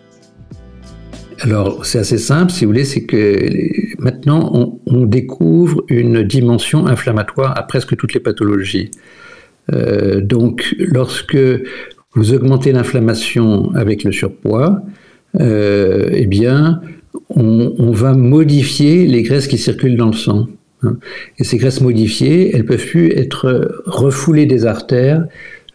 Alors, 1.41 1.85
c'est 1.85 1.99
assez 1.99 2.17
simple, 2.17 2.51
si 2.51 2.65
vous 2.65 2.71
voulez, 2.71 2.83
c'est 2.83 3.03
que 3.03 3.86
maintenant, 3.99 4.79
on, 4.85 5.05
découvre 5.05 5.83
une 5.87 6.23
dimension 6.23 6.87
inflammatoire 6.87 7.57
à 7.57 7.63
presque 7.63 7.95
toutes 7.95 8.13
les 8.13 8.19
pathologies. 8.19 8.91
Euh, 9.73 10.21
donc, 10.21 10.75
lorsque 10.79 11.37
vous 12.13 12.33
augmentez 12.33 12.71
l'inflammation 12.71 13.71
avec 13.75 14.03
le 14.03 14.11
surpoids, 14.11 14.81
euh, 15.39 16.09
eh 16.11 16.25
bien, 16.25 16.81
on, 17.29 17.91
va 17.91 18.13
modifier 18.13 19.07
les 19.07 19.23
graisses 19.23 19.47
qui 19.47 19.57
circulent 19.57 19.97
dans 19.97 20.07
le 20.07 20.13
sang. 20.13 20.47
Hein. 20.83 20.97
Et 21.37 21.43
ces 21.43 21.57
graisses 21.57 21.81
modifiées, 21.81 22.55
elles 22.55 22.65
peuvent 22.65 22.85
plus 22.85 23.11
être 23.11 23.81
refoulées 23.85 24.45
des 24.45 24.65
artères 24.65 25.25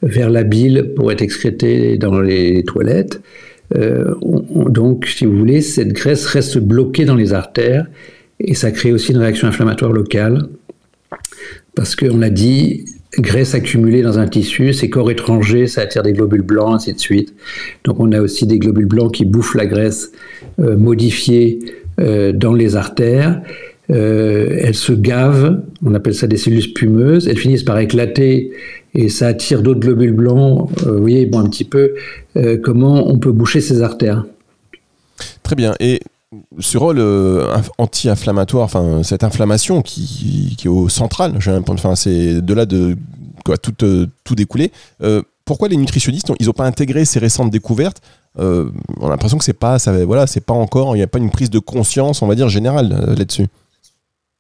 vers 0.03 0.31
la 0.31 0.43
bile 0.43 0.93
pour 0.97 1.13
être 1.13 1.23
excrétées 1.23 1.97
dans 1.97 2.21
les 2.21 2.65
toilettes. 2.65 3.21
Euh, 3.77 4.15
donc, 4.69 5.07
si 5.07 5.27
vous 5.27 5.37
voulez, 5.37 5.61
cette 5.61 5.93
graisse 5.93 6.27
reste 6.27 6.59
bloquée 6.59 7.05
dans 7.05 7.15
les 7.15 7.33
artères 7.33 7.87
et 8.41 8.55
ça 8.55 8.71
crée 8.71 8.93
aussi 8.93 9.13
une 9.13 9.19
réaction 9.19 9.49
inflammatoire 9.49 9.93
locale. 9.93 10.49
Parce 11.75 11.97
qu'on 11.97 12.19
l'a 12.19 12.31
dit, 12.31 12.85
graisse 13.19 13.55
accumulée 13.55 14.03
dans 14.03 14.19
un 14.19 14.27
tissu, 14.27 14.73
c'est 14.73 14.91
corps 14.91 15.11
étranger, 15.11 15.67
ça 15.67 15.83
attire 15.83 16.03
des 16.03 16.13
globules 16.13 16.43
blancs, 16.43 16.75
ainsi 16.75 16.93
de 16.93 16.99
suite. 16.99 17.35
Donc 17.85 18.01
on 18.01 18.13
a 18.13 18.21
aussi 18.21 18.47
des 18.47 18.59
globules 18.59 18.87
blancs 18.87 19.15
qui 19.15 19.25
bouffent 19.25 19.55
la 19.55 19.67
graisse 19.67 20.13
euh, 20.59 20.77
modifiée 20.77 21.61
euh, 22.01 22.33
dans 22.33 22.55
les 22.55 22.77
artères. 22.77 23.43
Elles 23.89 24.75
se 24.75 24.93
gavent, 24.93 25.63
on 25.85 25.95
appelle 25.95 26.15
ça 26.15 26.27
des 26.27 26.37
cellules 26.37 26.63
spumeuses, 26.63 27.29
elles 27.29 27.39
finissent 27.39 27.65
par 27.65 27.79
éclater 27.79 28.53
et 28.95 29.09
ça 29.09 29.29
attire 29.29 29.63
d'autres 29.63 29.81
globules 29.81 30.13
blancs. 30.13 30.71
Euh, 30.87 30.93
vous 30.93 31.01
voyez, 31.01 31.27
bon, 31.27 31.41
un 31.41 31.49
petit 31.49 31.65
peu 31.65 31.95
euh, 32.37 32.59
comment 32.63 33.09
on 33.09 33.19
peut 33.19 33.33
boucher 33.33 33.61
ces 33.61 33.83
artères. 33.83 34.25
Très 35.43 35.57
bien. 35.57 35.75
Et 35.81 36.01
ce 36.59 36.79
rôle 36.79 36.99
euh, 36.99 37.47
anti-inflammatoire, 37.79 38.71
cette 39.03 39.25
inflammation 39.25 39.83
qui, 39.83 40.57
est 40.63 40.69
au 40.69 40.89
central, 40.89 41.39
c'est 41.95 42.41
de 42.41 42.55
là 42.55 42.67
de 42.67 42.97
quoi, 43.45 43.57
tout, 43.57 43.75
tout 44.25 44.35
découler. 44.35 44.73
pourquoi 45.45 45.69
les 45.69 45.77
nutritionnistes 45.77 46.33
ils 46.39 46.47
n'ont 46.47 46.53
pas 46.53 46.67
intégré 46.67 47.05
ces 47.05 47.19
récentes 47.19 47.51
découvertes? 47.51 48.01
On 48.39 48.71
a 49.03 49.09
l'impression 49.11 49.37
que 49.37 49.45
c'est 49.45 49.53
pas, 49.53 49.79
ça, 49.79 49.93
voilà, 50.07 50.27
c'est 50.27 50.41
pas 50.41 50.55
encore, 50.55 50.97
il 50.97 51.01
n'y 51.01 51.05
a 51.05 51.07
pas 51.07 51.19
une 51.19 51.31
prise 51.31 51.51
de 51.51 51.59
conscience, 51.59 52.23
on 52.23 52.27
va 52.27 52.35
dire 52.35 52.49
générale 52.49 53.15
là-dessus. 53.17 53.47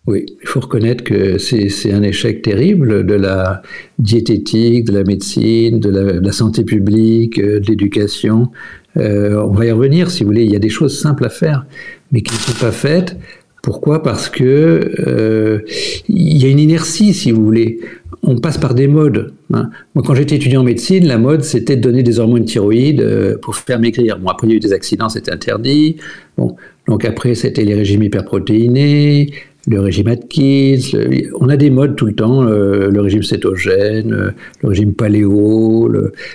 Oui, 0.08 0.26
il 0.42 0.48
faut 0.48 0.58
reconnaître 0.58 1.04
que 1.04 1.38
c'est 1.38 1.92
un 1.92 2.02
échec 2.02 2.42
terrible 2.42 3.06
de 3.06 3.14
la 3.14 3.62
diététique, 4.00 4.86
de 4.86 4.92
la 4.92 5.04
médecine, 5.04 5.78
de 5.78 5.90
la, 5.90 6.32
santé 6.32 6.64
publique, 6.64 7.38
euh, 7.38 7.60
de 7.60 7.66
l'éducation. 7.68 8.50
Euh, 8.96 9.40
on 9.40 9.52
va 9.52 9.66
y 9.66 9.70
revenir, 9.70 10.10
si 10.10 10.24
vous 10.24 10.30
voulez. 10.30 10.44
Il 10.44 10.50
y 10.50 10.56
a 10.56 10.58
des 10.58 10.70
choses 10.70 10.98
simples 10.98 11.24
à 11.24 11.28
faire, 11.28 11.66
mais 12.10 12.20
qui 12.22 12.34
ne 12.34 12.40
sont 12.40 12.58
pas 12.64 12.72
faites. 12.72 13.16
Pourquoi? 13.62 14.02
Parce 14.02 14.28
que 14.28 14.90
euh, 15.06 15.60
il 16.08 16.42
y 16.42 16.46
a 16.46 16.48
une 16.48 16.58
inertie, 16.58 17.14
si 17.14 17.30
vous 17.30 17.44
voulez. 17.44 17.78
On 18.24 18.38
passe 18.38 18.58
par 18.58 18.74
des 18.74 18.88
modes. 18.88 19.32
Hein. 19.52 19.70
Moi, 19.94 20.02
quand 20.04 20.16
j'étais 20.16 20.34
étudiant 20.34 20.62
en 20.62 20.64
médecine, 20.64 21.06
la 21.06 21.18
mode, 21.18 21.44
c'était 21.44 21.76
de 21.76 21.80
donner 21.80 22.02
des 22.02 22.18
hormones 22.18 22.44
thyroïdes 22.44 23.38
pour 23.40 23.54
faire 23.54 23.78
maigrir. 23.78 24.18
Bon, 24.18 24.30
après, 24.30 24.48
il 24.48 24.50
y 24.50 24.52
a 24.54 24.56
eu 24.56 24.60
des 24.60 24.72
accidents, 24.72 25.08
c'était 25.08 25.32
interdit. 25.32 25.96
Bon, 26.36 26.56
donc 26.88 27.04
après, 27.04 27.36
c'était 27.36 27.64
les 27.64 27.74
régimes 27.74 28.02
hyperprotéinés, 28.02 29.32
le 29.66 29.80
régime 29.80 30.08
Atkins, 30.08 30.80
on 31.40 31.48
a 31.48 31.56
des 31.56 31.70
modes 31.70 31.96
tout 31.96 32.06
le 32.06 32.14
temps, 32.14 32.42
euh, 32.42 32.90
le 32.90 33.00
régime 33.00 33.22
cétogène, 33.22 34.12
euh, 34.12 34.30
le 34.62 34.68
régime 34.68 34.92
paléo. 34.92 35.90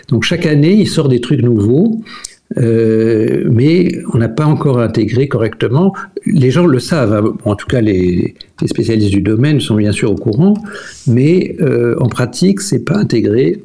Donc 0.10 0.24
chaque 0.24 0.46
année, 0.46 0.74
il 0.74 0.88
sort 0.88 1.10
des 1.10 1.20
trucs 1.20 1.42
nouveaux, 1.42 2.02
euh, 2.58 3.44
mais 3.52 3.90
on 4.14 4.18
n'a 4.18 4.30
pas 4.30 4.46
encore 4.46 4.80
intégré 4.80 5.28
correctement. 5.28 5.94
Les 6.26 6.52
gens 6.52 6.66
le 6.66 6.80
savent, 6.80 7.14
hein. 7.14 7.38
en 7.44 7.56
tout 7.56 7.68
cas 7.68 7.82
les, 7.82 8.36
les, 8.62 8.68
spécialistes 8.68 9.12
du 9.12 9.22
domaine 9.22 9.60
sont 9.60 9.76
bien 9.76 9.92
sûr 9.92 10.12
au 10.12 10.16
courant, 10.16 10.54
mais 11.08 11.58
en 12.00 12.08
pratique, 12.08 12.62
c'est 12.62 12.86
pas 12.86 12.98
intégré 12.98 13.62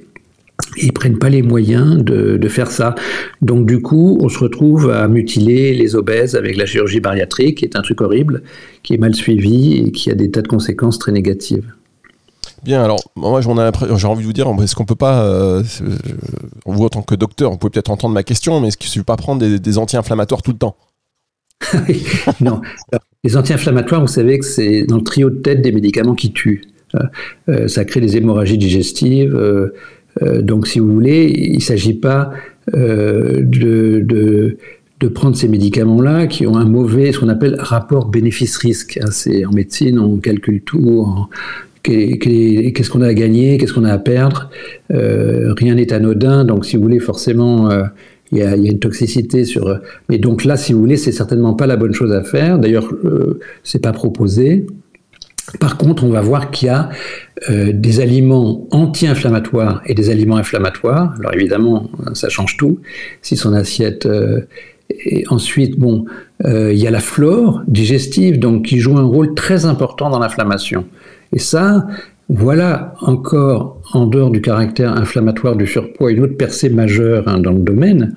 ils 0.77 0.93
prennent 0.93 1.19
pas 1.19 1.29
les 1.29 1.43
moyens 1.43 2.03
de, 2.03 2.37
de, 2.37 2.49
faire 2.49 2.71
ça. 2.71 2.95
Donc 3.41 3.67
du 3.67 3.83
coup, 3.83 4.19
on 4.21 4.29
se 4.29 4.39
retrouve 4.39 4.91
à 4.91 5.07
mutiler 5.09 5.75
les 5.75 5.95
obèses 5.97 6.35
avec 6.35 6.57
la 6.57 6.67
chirurgie 6.67 7.01
bariatrique, 7.01 7.59
qui 7.59 7.65
est 7.65 7.77
un 7.77 7.83
truc 7.83 8.01
horrible, 8.01 8.43
qui 8.83 8.95
est 8.95 8.99
mal 8.99 9.15
suivi 9.15 9.79
et 9.79 9.93
qui 9.93 10.11
a 10.11 10.15
des 10.15 10.31
tas 10.31 10.43
de 10.43 10.49
conséquences 10.49 10.99
très 10.99 11.13
négatives. 11.13 11.73
Bien, 12.65 12.83
alors 12.83 13.01
moi 13.17 13.41
j'ai 13.41 13.49
envie 14.07 14.23
de 14.23 14.27
vous 14.27 14.33
dire, 14.33 14.47
est-ce 14.63 14.77
qu'on 14.77 14.85
peut 14.85 14.95
pas, 14.95 15.25
euh, 15.25 15.63
vous 16.65 16.85
en 16.85 16.89
tant 16.89 17.03
que 17.03 17.17
docteur, 17.17 17.51
vous 17.51 17.59
pouvez 17.59 17.71
peut-être 17.71 17.91
entendre 17.91 18.15
ma 18.15 18.23
question, 18.23 18.61
mais 18.61 18.69
est-ce 18.69 18.77
qu'il 18.77 18.87
ne 18.87 18.93
suffit 18.93 19.05
pas 19.05 19.17
prendre 19.17 19.45
des, 19.45 19.79
anti-inflammatoires 19.79 20.43
tout 20.43 20.53
le 20.53 20.59
temps? 20.59 20.77
Non, 22.41 22.61
les 23.25 23.37
anti-inflammatoires, 23.37 24.01
vous 24.01 24.07
savez 24.07 24.39
que 24.39 24.45
c'est 24.45 24.85
dans 24.85 24.97
le 24.97 25.03
trio 25.03 25.31
de 25.31 25.37
tête 25.37 25.61
des 25.63 25.73
médicaments 25.73 26.15
qui 26.15 26.33
tuent. 26.33 26.63
Euh, 26.95 26.99
euh, 27.49 27.69
ça 27.69 27.85
crée 27.85 28.01
des 28.01 28.17
hémorragies 28.17 28.59
digestives, 28.59 29.35
euh, 29.35 29.75
donc, 30.21 30.67
si 30.67 30.79
vous 30.79 30.93
voulez, 30.93 31.33
il 31.35 31.57
ne 31.57 31.61
s'agit 31.61 31.95
pas 31.95 32.33
euh, 32.75 33.41
de, 33.43 34.57
prendre 35.15 35.37
ces 35.37 35.49
médicaments-là 35.49 36.29
qui 36.29 36.47
ont 36.47 36.57
un 36.57 36.65
mauvais, 36.65 37.11
ce 37.11 37.19
qu'on 37.19 37.29
appelle 37.29 37.57
rapport 37.59 38.07
bénéfice-risque. 38.07 39.01
Hein, 39.03 39.11
en 39.49 39.53
médecine, 39.53 39.99
on 39.99 40.19
calcule 40.19 40.63
tout. 40.63 41.27
Qu'est-ce 41.83 42.89
qu'on 42.89 43.03
a 43.03 43.09
à 43.09 43.15
gagner 43.15 43.59
Qu'est-ce 43.59 43.73
qu'on 43.73 43.85
a 43.85 43.93
à 43.93 43.99
perdre 43.99 44.51
euh, 44.93 45.55
Rien 45.55 45.75
n'est 45.75 45.93
anodin. 45.93 46.45
Donc, 46.45 46.65
si 46.65 46.77
vous 46.77 46.83
voulez, 46.83 47.01
forcément, 47.01 47.69
il 48.31 48.39
y, 48.39 48.43
a, 48.43 48.55
une 48.55 48.79
toxicité. 48.79 49.45
Mais 50.09 50.19
donc 50.19 50.45
là, 50.45 50.57
si 50.57 50.73
vous 50.73 50.81
voulez, 50.81 50.97
c'est 50.97 51.13
certainement 51.13 51.55
pas 51.55 51.67
la 51.67 51.77
bonne 51.77 51.93
chose 51.93 52.13
à 52.13 52.23
faire. 52.23 52.59
D'ailleurs, 52.59 52.89
euh, 53.05 53.41
c'est 53.65 53.83
pas 53.83 53.93
proposé. 53.93 54.67
Par 55.59 55.77
contre, 55.77 56.05
on 56.05 56.11
va 56.11 56.21
voir 56.21 56.51
qu'il 56.51 56.67
y 56.67 56.71
a 56.71 56.89
euh, 57.51 57.73
des 57.73 58.01
aliments 58.01 58.67
anti-inflammatoires 58.71 59.83
et 59.87 59.95
des 59.95 60.09
aliments 60.11 60.37
inflammatoires. 60.37 61.15
Alors 61.19 61.35
évidemment, 61.35 61.91
ça 62.15 62.29
change 62.29 62.57
tout. 62.57 62.81
Si 63.23 63.37
son 63.37 63.53
assiette 63.53 64.07
euh, 64.07 64.43
ensuite, 65.29 65.79
bon, 65.79 66.05
euh, 66.45 66.73
il 66.73 66.79
y 66.79 66.87
a 66.87 66.91
la 66.91 67.01
flore 67.01 67.63
digestive, 67.67 68.39
donc 68.39 68.67
qui 68.67 68.79
joue 68.79 68.97
un 68.99 69.05
rôle 69.05 69.35
très 69.35 69.65
important 69.65 70.11
dans 70.11 70.19
l'inflammation. 70.19 70.87
Et 71.33 71.39
ça, 71.39 71.87
voilà 72.29 72.95
encore, 73.01 73.81
en 73.93 74.07
dehors 74.07 74.31
du 74.31 74.41
caractère 74.41 74.97
inflammatoire 74.97 75.57
du 75.57 75.67
surpoids, 75.67 76.13
une 76.13 76.21
autre 76.21 76.37
percée 76.37 76.71
majeure 76.71 77.29
hein, 77.29 77.39
dans 77.39 77.53
le 77.53 77.61
domaine, 77.61 78.15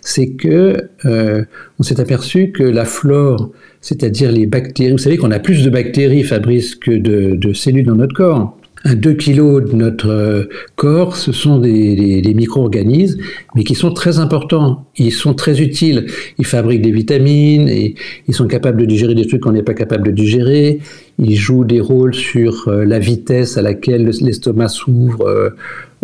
c'est 0.00 0.30
que 0.30 0.76
on 1.04 1.82
s'est 1.82 2.00
aperçu 2.00 2.50
que 2.50 2.62
la 2.62 2.84
flore 2.84 3.50
c'est-à-dire 3.80 4.32
les 4.32 4.46
bactéries. 4.46 4.92
Vous 4.92 4.98
savez 4.98 5.16
qu'on 5.16 5.30
a 5.30 5.38
plus 5.38 5.64
de 5.64 5.70
bactéries, 5.70 6.24
Fabrice, 6.24 6.74
que 6.74 6.90
de, 6.90 7.52
cellules 7.52 7.86
dans 7.86 7.94
notre 7.94 8.14
corps. 8.14 8.57
Un 8.84 8.94
2 8.94 9.14
kg 9.14 9.70
de 9.70 9.74
notre 9.74 10.10
euh, 10.10 10.44
corps, 10.76 11.16
ce 11.16 11.32
sont 11.32 11.58
des, 11.58 12.22
micro-organismes, 12.34 13.20
mais 13.54 13.64
qui 13.64 13.74
sont 13.74 13.92
très 13.92 14.18
importants. 14.18 14.86
Ils 14.96 15.12
sont 15.12 15.34
très 15.34 15.60
utiles. 15.60 16.06
Ils 16.38 16.46
fabriquent 16.46 16.82
des 16.82 16.92
vitamines 16.92 17.68
et 17.68 17.94
ils 18.28 18.34
sont 18.34 18.46
capables 18.46 18.80
de 18.80 18.86
digérer 18.86 19.14
des 19.14 19.26
trucs 19.26 19.42
qu'on 19.42 19.52
n'est 19.52 19.62
pas 19.62 19.74
capable 19.74 20.06
de 20.06 20.12
digérer. 20.12 20.78
Ils 21.18 21.36
jouent 21.36 21.64
des 21.64 21.80
rôles 21.80 22.14
sur 22.14 22.68
euh, 22.68 22.84
la 22.84 22.98
vitesse 22.98 23.56
à 23.56 23.62
laquelle 23.62 24.06
l'estomac 24.20 24.68
s'ouvre. 24.68 25.54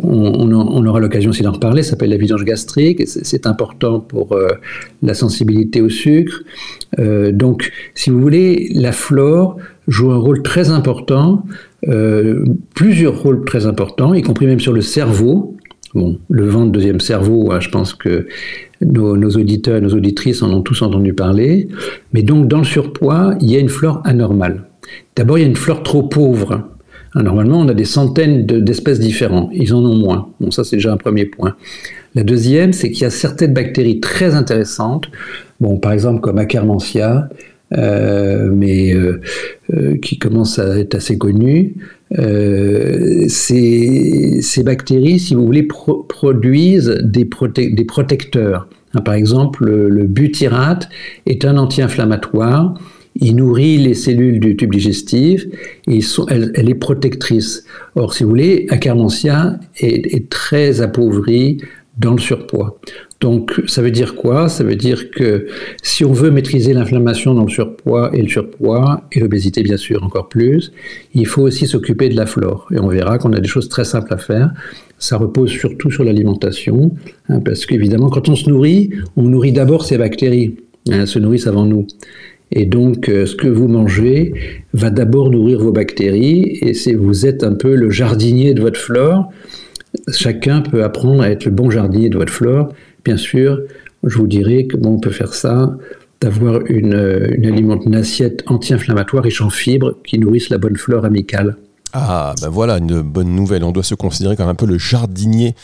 Euh, 0.03 0.07
on, 0.09 0.87
aura 0.87 1.01
l'occasion 1.01 1.31
aussi 1.31 1.43
d'en 1.43 1.53
reparler. 1.53 1.83
Ça 1.83 1.91
s'appelle 1.91 2.11
la 2.11 2.17
vidange 2.17 2.45
gastrique. 2.45 3.03
C'est 3.07 3.47
important 3.47 4.01
pour 4.01 4.37
la 5.03 5.15
sensibilité 5.15 5.81
au 5.81 5.89
sucre. 5.89 6.43
donc, 6.99 7.71
si 7.95 8.11
vous 8.11 8.21
voulez, 8.21 8.71
la 8.75 8.93
flore 8.93 9.57
joue 9.87 10.11
un 10.11 10.17
rôle 10.17 10.43
très 10.43 10.71
important 10.71 11.45
euh, 11.89 12.45
plusieurs 12.75 13.21
rôles 13.21 13.45
très 13.45 13.67
importants, 13.67 14.15
y 14.15 14.23
compris 14.23 14.47
même 14.47 14.61
sur 14.61 14.73
le 14.73 14.81
cerveau. 14.81 15.57
Bon, 15.95 16.19
le 16.29 16.47
ventre, 16.47 16.73
deuxième 16.73 17.01
cerveau, 17.01 17.53
hein, 17.53 17.61
je 17.61 17.69
pense 17.69 17.95
que 17.95 18.27
nos, 18.81 19.31
auditeurs 19.31 19.77
et 19.77 19.81
nos 19.81 19.95
auditrices 19.95 20.43
en 20.43 20.53
ont 20.53 20.63
tous 20.63 20.83
entendu 20.83 21.13
parler. 21.15 21.69
Mais 22.13 22.23
donc, 22.23 22.49
dans 22.49 22.59
le 22.59 22.65
surpoids, 22.65 23.35
il 23.41 23.51
y 23.51 23.57
a 23.57 23.61
une 23.61 23.69
flore 23.69 24.01
anormale. 24.05 24.65
D'abord, 25.17 25.39
il 25.39 25.43
y 25.43 25.45
a 25.45 25.49
une 25.49 25.57
flore 25.57 25.83
trop 25.83 26.03
pauvre. 26.03 26.69
Hein, 27.15 27.23
normalement, 27.23 27.61
on 27.61 27.69
a 27.69 27.75
des 27.75 27.85
centaines 27.85 28.47
d'espèces 28.47 29.01
différentes. 29.01 29.51
Ils 29.53 29.75
en 29.75 29.85
ont 29.85 29.97
moins. 29.97 30.29
Bon, 30.41 30.51
ça, 30.51 30.65
c'est 30.65 30.77
déjà 30.77 30.93
un 30.93 30.97
premier 30.97 31.27
point. 31.27 31.57
La 32.15 32.23
deuxième, 32.23 32.73
c'est 32.73 32.91
qu'il 32.91 33.03
y 33.03 33.07
a 33.07 33.11
certaines 33.11 33.53
bactéries 33.53 34.01
très 34.01 34.35
intéressantes. 34.35 35.09
Bon, 35.61 35.79
par 35.79 35.93
exemple, 35.93 36.21
comme 36.21 36.39
Akkermansia, 36.39 37.29
euh, 37.77 38.51
mais 38.53 38.95
euh, 38.95 39.21
euh, 39.73 39.97
qui 39.97 40.19
commence 40.19 40.59
à 40.59 40.79
être 40.79 40.95
assez 40.95 41.19
connu. 41.19 41.75
Ces, 43.29 44.39
ces, 44.43 44.63
bactéries, 44.63 45.19
si 45.19 45.35
vous 45.35 45.45
voulez, 45.45 45.65
produisent 45.65 47.01
des, 47.03 47.29
des 47.73 47.85
protecteurs. 47.85 48.69
Hein, 48.95 49.01
par 49.01 49.15
exemple, 49.15 49.65
le, 49.65 50.05
butyrate 50.05 50.89
est 51.27 51.45
un 51.45 51.57
anti-inflammatoire. 51.57 52.75
Il 53.17 53.37
nourrit 53.37 53.79
les 53.79 53.95
cellules 53.95 54.41
du 54.41 54.57
tube 54.57 54.73
digestif 54.73 55.47
et 55.87 56.01
elle, 56.29 56.69
est 56.69 56.75
protectrice. 56.75 57.65
Or, 57.95 58.13
si 58.13 58.25
vous 58.25 58.31
voulez, 58.31 58.67
Akkermansia 58.71 59.59
est, 59.79 60.15
est 60.15 60.29
très 60.29 60.81
appauvrie 60.81 61.59
dans 61.99 62.13
le 62.13 62.21
surpoids. 62.21 62.81
Donc 63.21 63.63
ça 63.67 63.81
veut 63.81 63.91
dire 63.91 64.17
quoi? 64.17 64.49
Ça 64.49 64.65
veut 64.65 64.77
dire 64.77 65.11
que 65.11 65.47
si 65.83 66.05
on 66.05 66.13
veut 66.13 66.31
maîtriser 66.31 66.75
l'inflammation 66.75 67.35
dans 67.35 67.45
le 67.45 67.51
surpoids 67.51 68.11
et 68.13 68.21
le 68.21 68.29
surpoids, 68.29 69.03
et 69.13 69.21
l'obésité 69.21 69.63
bien 69.63 69.77
sûr 69.77 70.03
encore 70.03 70.29
plus, 70.29 70.73
il 71.15 71.27
faut 71.27 71.43
aussi 71.43 71.67
s'occuper 71.67 72.09
de 72.09 72.17
la 72.17 72.27
flore. 72.27 72.69
Et 72.71 72.79
on 72.79 72.89
verra 72.89 73.19
qu'on 73.19 73.33
a 73.33 73.41
des 73.41 73.49
choses 73.49 73.69
très 73.69 73.85
simples 73.85 74.13
à 74.13 74.19
faire. 74.19 74.53
Ça 74.99 75.17
repose 75.17 75.51
surtout 75.51 75.91
sur 75.91 76.05
l'alimentation, 76.05 76.95
hein, 77.29 77.41
parce 77.41 77.65
qu'évidemment 77.67 78.11
quand 78.11 78.29
on 78.29 78.37
se 78.37 78.51
nourrit, 78.51 78.91
on 79.17 79.23
nourrit 79.23 79.53
d'abord 79.53 79.85
ces 79.85 79.97
bactéries. 79.97 80.57
Hein, 80.91 81.01
elles 81.01 81.09
se 81.09 81.19
nourrissent 81.19 81.47
avant 81.47 81.65
nous. 81.65 81.87
Et 82.57 82.67
donc, 82.67 83.09
euh, 83.09 83.27
ce 83.27 83.35
que 83.35 83.49
vous 83.49 83.67
mangez 83.67 84.33
va 84.73 84.89
d'abord 84.91 85.29
nourrir 85.29 85.59
vos 85.59 85.73
bactéries, 85.73 86.59
et 86.63 86.73
c'est 86.73 86.95
vous 86.95 87.27
êtes 87.27 87.43
un 87.43 87.55
peu 87.55 87.75
le 87.75 87.91
jardinier 87.91 88.55
de 88.55 88.63
votre 88.63 88.79
flore. 88.79 89.31
Chacun 90.13 90.61
peut 90.61 90.85
apprendre 90.85 91.23
à 91.23 91.31
être 91.31 91.45
le 91.45 91.51
bon 91.51 91.69
jardinier 91.69 92.09
de 92.09 92.17
votre 92.17 92.33
flore 92.33 92.69
Bien 93.05 93.17
sûr, 93.17 93.61
je 94.05 94.17
vous 94.17 94.29
dirais 94.29 94.67
comment 94.71 94.95
on 94.95 95.01
peut 95.01 95.11
faire 95.11 95.35
ça 95.35 95.77
d'avoir 96.21 96.61
une, 96.67 97.35
une, 97.37 97.95
assiette 97.95 98.45
anti-inflammatoire 98.47 99.25
riche 99.25 99.43
en 99.43 99.51
fibres 99.51 99.97
qui 100.07 100.19
nourrissent 100.19 100.49
la 100.49 100.59
bonne 100.59 100.77
flore 100.77 101.05
amicale. 101.05 101.57
Ah, 101.93 102.35
ben 102.41 102.49
voilà, 102.49 102.79
une 102.79 103.03
bonne 103.03 103.35
nouvelle. 103.35 103.63
On 103.65 103.73
doit 103.73 103.83
se 103.83 103.95
considérer 103.95 104.37
comme 104.37 104.49
un 104.49 104.55
peu 104.55 104.67
le 104.67 104.79
jardinier 104.79 105.55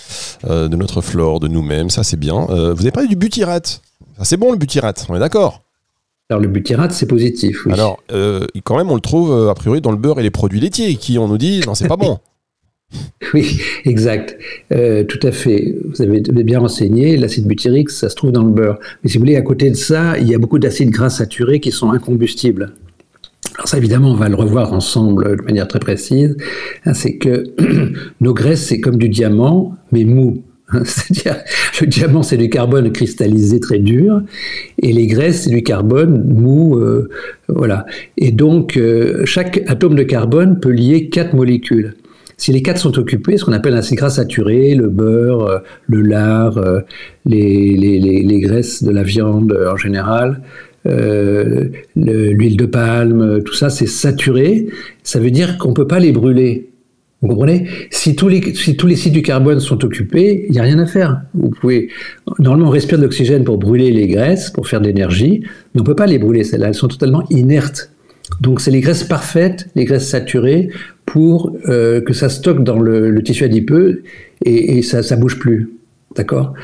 euh, 0.44 0.68
de 0.68 0.76
notre 0.76 1.00
flore, 1.00 1.40
de 1.40 1.49
nous-mêmes. 1.49 1.88
Ça, 1.88 2.02
c'est 2.02 2.18
bien. 2.18 2.47
Euh, 2.50 2.75
vous 2.75 2.82
avez 2.82 2.90
parlé 2.90 3.09
du 3.09 3.16
butyrate. 3.16 3.80
c'est 4.23 4.37
bon, 4.37 4.52
le 4.52 4.59
butyrate, 4.59 5.06
on 5.09 5.16
est 5.16 5.20
d'accord 5.20 5.62
alors 6.30 6.40
le 6.40 6.49
butyrate, 6.49 6.92
c'est 6.92 7.06
positif. 7.06 7.66
Oui. 7.66 7.72
Alors, 7.72 8.02
euh, 8.12 8.46
quand 8.64 8.76
même, 8.76 8.90
on 8.90 8.94
le 8.94 9.00
trouve 9.00 9.49
a 9.49 9.54
priori 9.54 9.80
dans 9.80 9.90
le 9.90 9.96
beurre 9.96 10.20
et 10.20 10.22
les 10.22 10.30
produits 10.30 10.60
laitiers, 10.60 10.94
qui 10.94 11.18
on 11.18 11.28
nous 11.28 11.38
dit 11.38 11.60
non, 11.66 11.75
c'est 11.75 11.88
pas 11.88 11.96
bon. 11.96 12.18
Oui, 13.34 13.60
exact. 13.84 14.37
Euh, 14.72 15.04
tout 15.04 15.25
à 15.26 15.32
fait. 15.32 15.76
Vous 15.84 16.02
avez 16.02 16.20
bien 16.44 16.60
renseigné, 16.60 17.16
l'acide 17.16 17.46
butyrique, 17.46 17.90
ça 17.90 18.08
se 18.08 18.16
trouve 18.16 18.32
dans 18.32 18.43
le 18.43 18.50
beurre. 18.50 18.78
Mais 19.02 19.10
si 19.10 19.19
vous 19.19 19.23
voulez, 19.23 19.36
à 19.36 19.43
côté 19.43 19.71
de 19.71 19.76
ça, 19.76 20.19
il 20.19 20.28
y 20.28 20.34
a 20.34 20.38
beaucoup 20.38 20.58
d'acides 20.58 20.90
gras 20.90 21.10
saturés 21.10 21.60
qui 21.60 21.71
sont 21.71 21.90
incombustibles. 21.90 22.73
Alors 23.54 23.69
ça, 23.69 23.78
évidemment, 23.78 24.10
on 24.10 24.16
va 24.16 24.28
le 24.28 24.36
revoir 24.36 24.73
ensemble 24.73 25.36
de 25.36 25.43
manière 25.43 25.69
très 25.69 25.80
précise. 25.80 26.36
Hein, 26.86 26.95
c'est 26.95 27.16
que 27.16 27.45
nos 28.21 28.34
graisses, 28.34 28.66
c'est 28.66 28.80
comme 28.80 28.97
du 28.97 29.08
diamant, 29.08 29.75
mais 29.93 30.04
mou. 30.04 30.43
C'est-à-dire, 30.85 31.43
le 31.80 31.87
diamant, 31.87 32.23
c'est 32.23 32.37
du 32.37 32.49
carbone 32.49 32.93
cristallisé 32.93 33.61
très 33.61 33.78
dur, 33.78 34.23
et 34.80 34.93
les 34.93 35.06
graisses, 35.06 35.43
c'est 35.45 35.50
du 35.50 35.63
carbone 35.63 36.25
mou, 36.28 36.76
euh, 36.78 37.09
voilà. 37.49 37.87
Et 38.17 38.33
donc, 38.33 38.76
euh, 38.76 39.25
chaque 39.25 39.63
atome 39.67 39.97
de 39.97 40.02
carbone 40.02 40.61
peut 40.61 40.71
lier 40.71 41.09
quatre 41.09 41.35
molécules. 41.35 41.95
Si 42.37 42.52
les 42.52 42.63
quatre 42.63 42.78
sont 42.78 42.99
occupés, 42.99 43.37
ce 43.37 43.45
qu'on 43.45 43.52
appelle 43.52 43.75
un 43.75 43.95
gras 43.95 44.11
saturé, 44.11 44.75
le 44.75 44.89
beurre, 44.89 45.47
euh, 45.47 45.59
le 45.89 46.00
lard, 46.00 46.56
euh, 46.56 46.80
les, 47.26 48.41
graisses 48.41 48.83
de 48.83 48.91
la 48.91 49.02
viande 49.02 49.59
en 49.71 49.76
général, 49.76 50.41
l'huile 50.87 52.56
de 52.56 52.65
palme, 52.65 53.43
tout 53.43 53.52
ça, 53.52 53.69
c'est 53.69 53.87
saturé. 53.87 54.69
Ça 55.02 55.19
veut 55.19 55.30
dire 55.30 55.59
qu'on 55.59 55.71
ne 55.71 55.75
peut 55.75 55.87
pas 55.87 55.99
les 55.99 56.13
brûler. 56.13 56.70
Vous 57.23 57.28
comprenez? 57.28 57.69
Si 57.91 58.17
tous, 58.17 58.28
les, 58.28 58.41
sites 58.97 59.13
du 59.13 59.21
carbone 59.23 59.61
sont 59.61 59.85
occupés, 59.85 60.47
il 60.49 60.52
n'y 60.52 60.59
a 60.59 60.63
rien 60.63 60.78
à 60.78 60.87
faire. 60.87 61.21
Vous 61.35 61.50
pouvez, 61.50 61.89
normalement, 62.39 62.69
on 62.69 62.71
respire 62.71 62.97
de 62.97 63.02
l'oxygène 63.02 63.45
pour 63.45 63.59
brûler 63.59 63.91
les 63.91 64.06
graisses, 64.06 64.50
pour 64.50 64.67
faire 64.67 64.80
de 64.80 64.87
l'énergie, 64.87 65.43
mais 65.75 65.80
on 65.80 65.85
ne 65.85 65.87
peut 65.87 65.95
pas 65.95 66.06
les 66.06 66.19
brûler, 66.19 66.45
celles-là. 66.45 66.69
Elles 66.69 66.75
sont 66.75 66.89
totalement 66.89 67.25
inertes. 67.28 67.91
Donc, 68.41 68.61
c'est 68.63 68.71
les 68.71 68.80
graisses 68.80 69.04
parfaites, 69.04 69.69
les 69.75 69.85
graisses 69.85 70.09
saturées, 70.09 70.71
pour 71.04 71.56
euh, 71.69 72.00
que 72.00 72.15
ça 72.15 72.30
stocke 72.30 72.65
dans 72.65 72.78
le, 72.78 73.23
tissu 73.23 73.45
adipeux 73.45 74.02
et, 74.45 74.80
ça 74.83 75.00
ne 75.00 75.21
bouge 75.21 75.39
plus. 75.39 75.71
D'accord? 76.17 76.54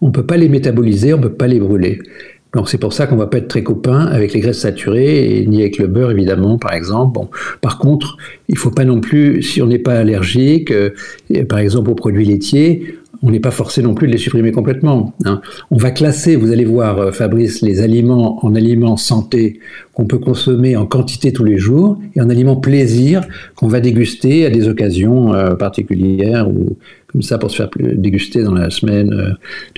On 0.00 0.06
ne 0.06 0.12
peut 0.12 0.24
pas 0.24 0.36
les 0.36 0.48
métaboliser, 0.48 1.12
on 1.12 1.18
ne 1.18 1.24
peut 1.24 1.34
pas 1.34 1.46
les 1.46 1.58
brûler. 1.58 2.00
Donc 2.56 2.70
c'est 2.70 2.78
pour 2.78 2.94
ça 2.94 3.06
qu'on 3.06 3.16
ne 3.16 3.20
va 3.20 3.26
pas 3.26 3.36
être 3.36 3.48
très 3.48 3.62
copain 3.62 4.06
avec 4.06 4.32
les 4.32 4.40
graisses 4.40 4.60
saturées 4.60 5.36
et 5.36 5.46
ni 5.46 5.60
avec 5.60 5.76
le 5.76 5.88
beurre 5.88 6.10
évidemment 6.10 6.56
par 6.56 6.72
exemple. 6.72 7.20
Par 7.60 7.76
contre, 7.76 8.16
il 8.48 8.54
ne 8.54 8.58
faut 8.58 8.70
pas 8.70 8.86
non 8.86 9.00
plus, 9.00 9.42
si 9.42 9.60
on 9.60 9.66
n'est 9.66 9.78
pas 9.78 9.98
allergique, 9.98 10.70
euh, 10.70 10.90
par 11.50 11.58
exemple 11.58 11.90
aux 11.90 11.94
produits 11.94 12.24
laitiers, 12.24 12.96
on 13.22 13.30
n'est 13.30 13.40
pas 13.40 13.50
forcé 13.50 13.82
non 13.82 13.92
plus 13.92 14.06
de 14.06 14.12
les 14.12 14.18
supprimer 14.18 14.52
complètement. 14.52 15.14
Hein. 15.26 15.42
On 15.70 15.76
va 15.76 15.90
classer, 15.90 16.34
vous 16.34 16.50
allez 16.50 16.64
voir, 16.64 16.98
euh, 16.98 17.10
Fabrice, 17.12 17.60
les 17.60 17.82
aliments 17.82 18.42
en 18.42 18.54
aliments 18.54 18.96
santé 18.96 19.60
qu'on 19.92 20.06
peut 20.06 20.18
consommer 20.18 20.76
en 20.76 20.86
quantité 20.86 21.34
tous 21.34 21.44
les 21.44 21.58
jours 21.58 21.98
et 22.14 22.22
en 22.22 22.30
aliments 22.30 22.56
plaisir 22.56 23.20
qu'on 23.54 23.68
va 23.68 23.80
déguster 23.80 24.46
à 24.46 24.50
des 24.50 24.66
occasions 24.66 25.34
euh, 25.34 25.56
particulières 25.56 26.48
ou 26.48 26.78
comme 27.12 27.20
ça 27.20 27.36
pour 27.36 27.50
se 27.50 27.56
faire 27.56 27.68
déguster 27.76 28.42
dans 28.42 28.54
la 28.54 28.70
semaine 28.70 29.10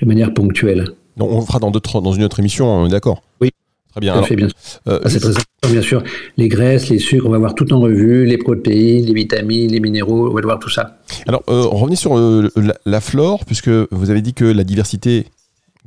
de 0.01 0.07
manière 0.07 0.33
ponctuelle. 0.33 0.93
On 1.27 1.41
fera 1.43 1.59
dans, 1.59 1.71
dans 1.71 2.13
une 2.13 2.25
autre 2.25 2.41
émission, 2.41 2.73
on 2.73 2.87
est 2.87 2.91
d'accord 2.91 3.23
Oui. 3.41 3.51
Très 3.93 4.01
bien. 4.01 4.21
bien 4.21 4.49
ah, 4.87 4.99
c'est 5.07 5.19
très 5.19 5.31
important, 5.31 5.71
bien 5.71 5.83
sûr. 5.83 6.03
Les 6.37 6.49
graisses, 6.49 6.89
les 6.89 6.99
sucres, 6.99 7.27
on 7.27 7.31
va 7.31 7.39
voir 7.39 7.55
tout 7.55 7.73
en 7.73 7.81
revue, 7.81 8.27
les 8.27 8.37
protéines, 8.37 9.07
les 9.07 9.15
vitamines, 9.15 9.73
les 9.73 9.81
minéraux, 9.81 10.31
on 10.31 10.35
va 10.35 10.41
voir 10.43 10.59
tout 10.59 10.69
ça. 10.69 10.99
Alors, 11.27 11.43
euh, 11.49 11.67
on 11.73 11.77
revenait 11.77 11.97
sur 11.97 12.19
euh, 12.19 12.49
la, 12.85 13.01
flore, 13.01 13.45
puisque 13.45 13.69
vous 13.69 14.11
avez 14.11 14.21
dit 14.21 14.35
que 14.35 14.45
la 14.45 14.65
diversité 14.65 15.27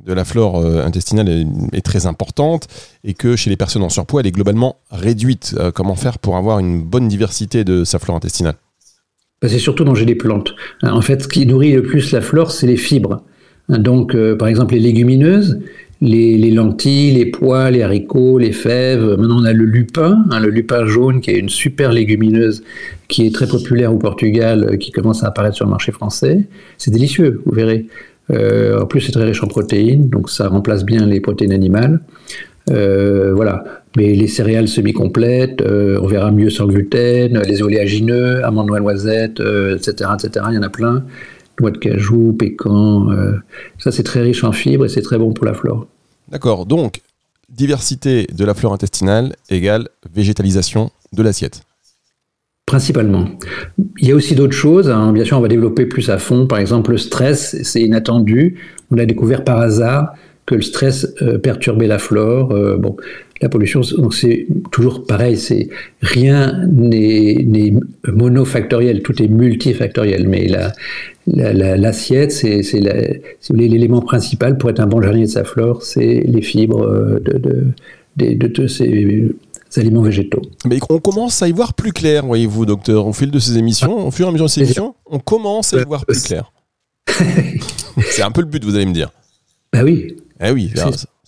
de 0.04 0.12
la 0.12 0.24
flore 0.24 0.58
euh, 0.58 0.84
intestinale 0.84 1.46
est, 1.72 1.82
très 1.82 2.06
importante 2.06 2.66
et 3.04 3.14
que 3.14 3.36
chez 3.36 3.50
les 3.50 3.56
personnes 3.56 3.84
en 3.84 3.88
surpoids, 3.88 4.20
elle 4.20 4.26
est 4.26 4.32
globalement 4.32 4.76
réduite. 4.90 5.54
comment 5.74 5.94
faire 5.94 6.18
pour 6.18 6.36
avoir 6.36 6.58
une 6.58 6.82
bonne 6.82 7.06
diversité 7.06 7.62
de 7.62 7.84
sa 7.84 8.00
flore 8.00 8.16
intestinale? 8.16 8.56
Bah, 9.40 9.48
C'est 9.48 9.60
surtout 9.60 9.84
manger 9.84 10.06
des 10.06 10.16
plantes. 10.16 10.54
En 10.82 11.02
fait, 11.02 11.22
ce 11.22 11.28
qui 11.28 11.46
nourrit 11.46 11.72
le 11.72 11.82
plus 11.82 12.10
la 12.10 12.20
flore, 12.20 12.50
c'est 12.50 12.66
les 12.66 12.76
fibres. 12.76 13.22
Donc, 13.68 14.16
par 14.36 14.48
exemple, 14.48 14.74
les 14.74 14.80
légumineuses, 14.80 15.58
les, 16.02 16.50
lentilles, 16.50 17.12
les 17.12 17.26
pois, 17.26 17.70
les 17.70 17.82
haricots, 17.82 18.38
les 18.38 18.52
fèves. 18.52 19.04
Maintenant, 19.04 19.40
on 19.40 19.44
a 19.44 19.52
le 19.52 19.64
lupin, 19.64 20.24
hein, 20.30 20.40
le 20.40 20.50
lupin 20.50 20.84
jaune, 20.84 21.20
qui 21.20 21.30
est 21.30 21.38
une 21.38 21.48
super 21.48 21.92
légumineuse 21.92 22.64
qui 23.08 23.26
est 23.26 23.34
très 23.34 23.46
populaire 23.46 23.92
au 23.92 23.98
Portugal, 23.98 24.64
euh, 24.64 24.76
qui 24.76 24.90
commence 24.90 25.22
à 25.22 25.28
apparaître 25.28 25.56
sur 25.56 25.64
le 25.64 25.70
marché 25.70 25.92
français. 25.92 26.42
C'est 26.76 26.90
délicieux, 26.90 27.40
vous 27.46 27.54
verrez. 27.54 27.86
Euh, 28.32 28.80
en 28.80 28.86
plus, 28.86 29.00
c'est 29.00 29.12
très 29.12 29.24
riche 29.24 29.42
en 29.42 29.46
protéines, 29.46 30.08
donc 30.08 30.28
ça 30.28 30.48
remplace 30.48 30.84
bien 30.84 31.06
les 31.06 31.20
protéines 31.20 31.52
animales. 31.52 32.00
Euh, 32.70 33.32
voilà. 33.34 33.64
Mais 33.96 34.14
les 34.14 34.26
céréales 34.26 34.68
semi-complètes, 34.68 35.62
on 35.62 36.06
verra 36.06 36.32
mieux 36.32 36.48
sans 36.48 36.66
gluten, 36.66 37.42
les 37.46 37.62
oléagineux, 37.62 38.42
amandes, 38.42 38.68
noix, 38.68 38.80
noisettes, 38.80 39.40
etc., 39.40 40.10
etc. 40.14 40.46
Il 40.48 40.54
y 40.54 40.58
en 40.58 40.62
a 40.62 40.70
plein 40.70 41.04
noix 41.60 41.70
de 41.70 41.78
cajou, 41.78 42.34
pécan. 42.38 43.10
Euh, 43.10 43.34
ça, 43.78 43.92
c'est 43.92 44.02
très 44.02 44.20
riche 44.20 44.44
en 44.44 44.52
fibres 44.52 44.84
et 44.84 44.88
c'est 44.88 45.02
très 45.02 45.18
bon 45.18 45.32
pour 45.32 45.44
la 45.44 45.54
flore. 45.54 45.86
D'accord. 46.28 46.66
Donc, 46.66 47.00
diversité 47.48 48.26
de 48.32 48.44
la 48.44 48.54
flore 48.54 48.72
intestinale 48.72 49.34
égale 49.50 49.88
végétalisation 50.12 50.90
de 51.12 51.22
l'assiette. 51.22 51.62
Principalement. 52.66 53.26
Il 53.98 54.08
y 54.08 54.12
a 54.12 54.14
aussi 54.14 54.34
d'autres 54.34 54.54
choses. 54.54 54.88
Hein. 54.88 55.12
Bien 55.12 55.24
sûr, 55.24 55.36
on 55.36 55.40
va 55.40 55.48
développer 55.48 55.84
plus 55.84 56.08
à 56.10 56.18
fond. 56.18 56.46
Par 56.46 56.58
exemple, 56.58 56.92
le 56.92 56.98
stress, 56.98 57.60
c'est 57.62 57.82
inattendu. 57.82 58.56
On 58.90 58.94
l'a 58.94 59.04
découvert 59.04 59.44
par 59.44 59.58
hasard 59.58 60.14
que 60.46 60.54
le 60.54 60.62
stress 60.62 61.06
euh, 61.22 61.38
perturbait 61.38 61.86
la 61.86 61.98
flore. 61.98 62.52
Euh, 62.52 62.76
bon, 62.76 62.96
la 63.42 63.48
pollution, 63.48 63.80
donc 63.98 64.14
c'est 64.14 64.46
toujours 64.70 65.04
pareil. 65.04 65.36
C'est 65.36 65.68
rien 66.00 66.66
n'est 66.68 67.74
monofactoriel, 68.06 69.02
tout 69.02 69.20
est 69.22 69.28
multifactoriel. 69.28 70.28
Mais 70.28 70.46
l'assiette, 71.26 72.32
c'est 72.32 72.62
l'élément 73.50 74.00
principal 74.00 74.58
pour 74.58 74.70
être 74.70 74.80
un 74.80 74.86
bon 74.86 75.00
jardinier 75.00 75.26
de 75.26 75.30
sa 75.30 75.44
flore, 75.44 75.82
c'est 75.82 76.22
les 76.26 76.42
fibres 76.42 76.82
euh, 76.82 77.20
de, 77.20 77.66
de, 78.16 78.46
de 78.46 78.66
ces 78.66 79.34
aliments 79.76 80.02
végétaux. 80.02 80.42
Mais 80.66 80.78
on 80.90 80.98
commence 80.98 81.42
à 81.42 81.48
y 81.48 81.52
voir 81.52 81.74
plus 81.74 81.92
clair, 81.92 82.26
voyez-vous, 82.26 82.66
docteur, 82.66 83.06
au 83.06 83.12
fil 83.12 83.30
de 83.30 83.38
ces 83.38 83.56
émissions, 83.56 84.06
au 84.06 84.10
fur 84.10 84.26
et 84.26 84.28
à 84.28 84.32
mesure 84.32 84.46
de 84.46 84.50
ces 84.50 84.62
émissions, 84.62 84.94
on 85.06 85.18
commence 85.18 85.72
à 85.74 85.80
y 85.80 85.84
voir 85.84 86.04
plus 86.04 86.22
clair. 86.22 86.52
c'est 88.10 88.22
un 88.22 88.30
peu 88.30 88.40
le 88.40 88.46
but, 88.46 88.64
vous 88.64 88.74
allez 88.74 88.86
me 88.86 88.92
dire. 88.92 89.10
Bah 89.72 89.82
oui. 89.84 90.16
Eh 90.44 90.50
oui, 90.50 90.72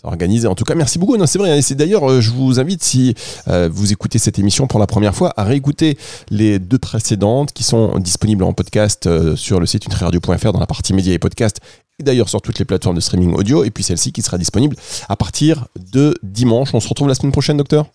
organisé. 0.05 0.47
En 0.47 0.55
tout 0.55 0.65
cas, 0.65 0.75
merci 0.75 0.99
beaucoup. 0.99 1.17
Non, 1.17 1.27
c'est 1.27 1.39
vrai. 1.39 1.61
C'est 1.63 1.75
d'ailleurs, 1.75 2.09
euh, 2.11 2.21
je 2.21 2.31
vous 2.31 2.61
invite, 2.61 2.83
si 2.83 3.15
euh, 3.49 3.69
vous 3.73 3.93
écoutez 3.93 4.19
cette 4.19 4.39
émission 4.39 4.67
pour 4.67 4.81
la 4.81 4.87
première 4.87 5.15
fois, 5.15 5.33
à 5.37 5.45
réécouter 5.45 5.99
les 6.31 6.59
deux 6.59 6.79
précédentes 6.79 7.53
qui 7.53 7.65
sont 7.65 7.99
disponibles 7.99 8.45
en 8.45 8.53
podcast 8.53 9.07
euh, 9.07 9.37
sur 9.37 9.61
le 9.61 9.67
site 9.67 9.89
nutriradio.fr 9.89 10.53
dans 10.53 10.61
la 10.61 10.67
partie 10.67 10.93
médias 10.93 11.13
et 11.13 11.19
podcasts 11.19 11.61
et 12.01 12.03
d'ailleurs 12.03 12.29
sur 12.29 12.43
toutes 12.43 12.59
les 12.59 12.65
plateformes 12.65 12.97
de 12.97 13.01
streaming 13.01 13.35
audio, 13.35 13.63
et 13.63 13.71
puis 13.71 13.85
celle-ci 13.85 14.11
qui 14.11 14.21
sera 14.21 14.37
disponible 14.37 14.77
à 15.09 15.15
partir 15.15 15.67
de 15.93 16.15
dimanche. 16.25 16.75
On 16.75 16.81
se 16.81 16.89
retrouve 16.89 17.07
la 17.07 17.15
semaine 17.15 17.31
prochaine, 17.31 17.57
docteur? 17.57 17.87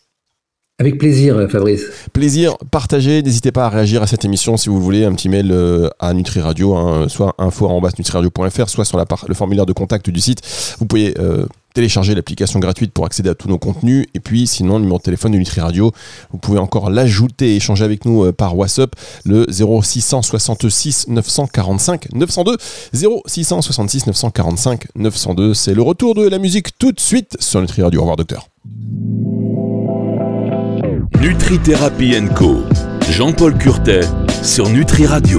Avec 0.78 0.98
plaisir, 0.98 1.46
Fabrice. 1.50 1.84
Plaisir, 2.14 2.56
partagez. 2.72 3.22
N'hésitez 3.22 3.52
pas 3.52 3.66
à 3.66 3.70
réagir 3.70 4.02
à 4.02 4.08
cette 4.08 4.24
émission 4.24 4.56
si 4.56 4.70
vous 4.70 4.82
voulez. 4.82 5.04
Un 5.04 5.12
petit 5.12 5.28
mail 5.28 5.54
à 6.00 6.14
Nutri 6.14 6.40
Radio, 6.40 6.74
hein, 6.74 7.10
soit 7.10 7.36
info 7.38 7.68
en 7.68 7.82
bas 7.82 7.90
nutriradio.fr, 7.98 8.70
soit 8.70 8.86
sur 8.86 8.98
la 8.98 9.04
le 9.28 9.34
formulaire 9.34 9.66
de 9.66 9.74
contact 9.74 10.10
du 10.10 10.22
site. 10.22 10.42
Vous 10.80 10.86
pouvez 10.86 11.14
euh, 11.20 11.46
télécharger 11.74 12.16
l'application 12.16 12.60
gratuite 12.60 12.92
pour 12.92 13.06
accéder 13.06 13.30
à 13.30 13.36
tous 13.36 13.48
nos 13.48 13.58
contenus. 13.58 14.08
Et 14.14 14.20
puis, 14.20 14.48
sinon, 14.48 14.76
le 14.76 14.82
numéro 14.82 14.98
de 14.98 15.04
téléphone 15.04 15.32
de 15.32 15.38
Nutri 15.38 15.62
Radio, 15.62 15.92
vous 16.32 16.38
pouvez 16.38 16.60
encore 16.60 16.90
l'ajouter 16.90 17.54
et 17.54 17.56
échanger 17.58 17.84
avec 17.84 18.06
nous 18.06 18.26
euh, 18.26 18.32
par 18.32 18.58
WhatsApp, 18.58 18.96
le 19.26 19.46
0666 19.50 21.08
945 21.08 22.14
902. 22.14 22.58
0666 22.94 24.08
945 24.08 24.88
902. 24.96 25.54
C'est 25.54 25.74
le 25.74 25.82
retour 25.82 26.16
de 26.16 26.28
la 26.28 26.40
musique 26.40 26.78
tout 26.78 26.92
de 26.92 27.00
suite 27.00 27.38
sur 27.40 27.62
Nutri 27.62 27.82
Radio. 27.82 28.00
Au 28.00 28.04
revoir, 28.04 28.18
docteur. 28.18 28.48
Nutri 31.22 31.60
Thérapie 31.60 32.16
Co. 32.36 32.58
Jean-Paul 33.12 33.58
Curtet 33.58 34.02
sur 34.44 34.70
Nutri 34.70 35.06
Radio. 35.06 35.38